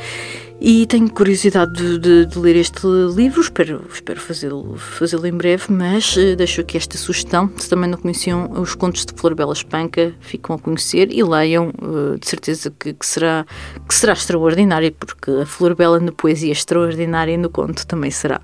E 0.67 0.87
tenho 0.87 1.11
curiosidade 1.11 1.75
de, 1.75 1.99
de, 1.99 2.25
de 2.25 2.39
ler 2.39 2.57
este 2.57 2.87
livro, 3.15 3.43
espero, 3.43 3.85
espero 3.93 4.19
fazê-lo 4.19 4.79
fazê 4.79 5.15
em 5.29 5.37
breve, 5.37 5.65
mas 5.69 6.17
uh, 6.17 6.35
deixo 6.35 6.63
aqui 6.63 6.79
esta 6.79 6.97
sugestão. 6.97 7.53
Se 7.59 7.69
também 7.69 7.91
não 7.91 7.99
conheciam 7.99 8.51
os 8.51 8.75
contos 8.75 9.05
de 9.05 9.13
Floribela 9.13 9.53
Espanca, 9.53 10.15
ficam 10.21 10.57
a 10.57 10.59
conhecer 10.59 11.13
e 11.13 11.23
leiam, 11.23 11.69
uh, 11.69 12.19
de 12.19 12.27
certeza 12.27 12.71
que, 12.71 12.95
que, 12.95 13.05
será, 13.05 13.45
que 13.87 13.95
será 13.95 14.15
extraordinário, 14.15 14.91
porque 14.93 15.31
a 15.33 15.45
Floribela 15.45 16.01
na 16.01 16.13
poesia 16.13 16.53
extraordinária 16.53 17.35
e 17.35 17.37
no 17.37 17.51
conto 17.51 17.87
também 17.87 18.11
será. 18.11 18.41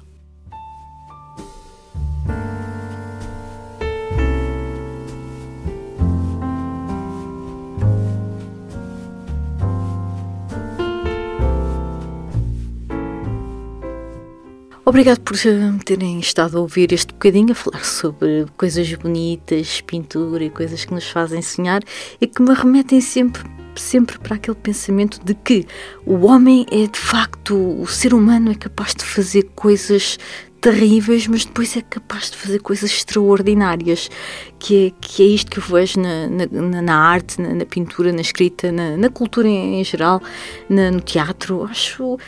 Obrigado 14.91 15.21
por 15.21 15.37
terem 15.85 16.19
estado 16.19 16.59
a 16.59 16.61
ouvir 16.61 16.93
este 16.93 17.13
bocadinho 17.13 17.53
a 17.53 17.55
falar 17.55 17.85
sobre 17.85 18.47
coisas 18.57 18.93
bonitas, 18.95 19.81
pintura 19.83 20.43
e 20.43 20.51
coisas 20.51 20.85
que 20.85 20.93
nos 20.93 21.09
fazem 21.09 21.41
sonhar 21.41 21.81
e 22.21 22.27
que 22.27 22.43
me 22.43 22.53
remetem 22.53 23.01
sempre 23.01 23.41
sempre 23.77 24.19
para 24.19 24.35
aquele 24.35 24.57
pensamento 24.57 25.25
de 25.25 25.33
que 25.33 25.65
o 26.05 26.27
homem 26.27 26.67
é 26.73 26.89
de 26.89 26.99
facto, 26.99 27.55
o 27.81 27.87
ser 27.87 28.13
humano 28.13 28.51
é 28.51 28.55
capaz 28.57 28.93
de 28.93 29.05
fazer 29.05 29.45
coisas 29.55 30.19
terríveis, 30.61 31.27
mas 31.27 31.45
depois 31.45 31.77
é 31.77 31.83
capaz 31.83 32.31
de 32.31 32.37
fazer 32.37 32.61
coisas 32.61 32.91
extraordinárias, 32.91 34.11
que 34.59 34.87
é, 34.89 34.93
que 35.01 35.23
é 35.23 35.27
isto 35.27 35.51
que 35.51 35.59
eu 35.59 35.63
vejo 35.65 36.01
na, 36.01 36.29
na, 36.29 36.83
na 36.83 36.97
arte, 36.97 37.41
na, 37.41 37.55
na, 37.55 37.65
pintura, 37.65 38.13
na 38.13 38.21
escrita, 38.21 38.71
na, 38.71 38.97
na 38.97 39.09
cultura 39.09 39.49
em, 39.49 39.81
em 39.81 39.85
geral, 39.85 40.23
no 40.69 41.01
teatro. 41.01 41.65
Acho 41.65 42.19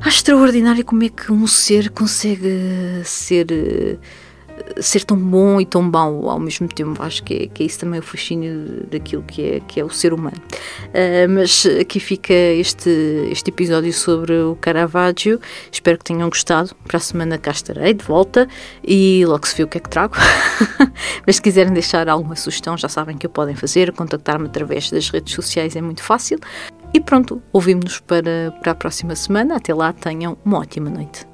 Acho 0.00 0.18
extraordinário 0.18 0.84
como 0.84 1.02
é 1.04 1.08
que 1.08 1.32
um 1.32 1.46
ser 1.46 1.88
consegue 1.90 3.00
ser 3.04 3.98
ser 4.80 5.04
tão 5.04 5.16
bom 5.16 5.60
e 5.60 5.66
tão 5.66 5.82
mau 5.82 6.28
ao 6.28 6.38
mesmo 6.38 6.68
tempo. 6.68 7.02
Acho 7.02 7.22
que 7.22 7.34
é, 7.34 7.46
que 7.46 7.62
é 7.62 7.66
isso 7.66 7.78
também 7.78 8.00
o 8.00 8.02
fascínio 8.02 8.86
daquilo 8.90 9.22
que 9.22 9.42
é, 9.42 9.60
que 9.60 9.80
é 9.80 9.84
o 9.84 9.90
ser 9.90 10.12
humano. 10.12 10.36
Uh, 10.88 11.28
mas 11.28 11.66
aqui 11.80 12.00
fica 12.00 12.32
este, 12.32 12.90
este 13.30 13.50
episódio 13.50 13.92
sobre 13.92 14.34
o 14.34 14.56
Caravaggio. 14.60 15.40
Espero 15.70 15.98
que 15.98 16.04
tenham 16.04 16.28
gostado. 16.28 16.74
Para 16.86 16.98
a 16.98 17.00
semana 17.00 17.38
cá 17.38 17.50
estarei 17.50 17.94
de 17.94 18.04
volta 18.04 18.48
e 18.86 19.24
logo 19.26 19.46
se 19.46 19.56
vê 19.56 19.64
o 19.64 19.68
que 19.68 19.78
é 19.78 19.80
que 19.80 19.88
trago. 19.88 20.14
mas 21.26 21.36
se 21.36 21.42
quiserem 21.42 21.72
deixar 21.72 22.08
alguma 22.08 22.36
sugestão, 22.36 22.76
já 22.76 22.88
sabem 22.88 23.16
que 23.16 23.26
o 23.26 23.30
podem 23.30 23.54
fazer. 23.54 23.92
Contactar-me 23.92 24.46
através 24.46 24.90
das 24.90 25.08
redes 25.10 25.34
sociais 25.34 25.76
é 25.76 25.82
muito 25.82 26.02
fácil. 26.02 26.38
E 26.92 27.00
pronto, 27.00 27.42
ouvimos-nos 27.52 28.00
para, 28.00 28.54
para 28.62 28.72
a 28.72 28.74
próxima 28.74 29.16
semana. 29.16 29.56
Até 29.56 29.74
lá, 29.74 29.92
tenham 29.92 30.38
uma 30.44 30.58
ótima 30.58 30.88
noite. 30.88 31.33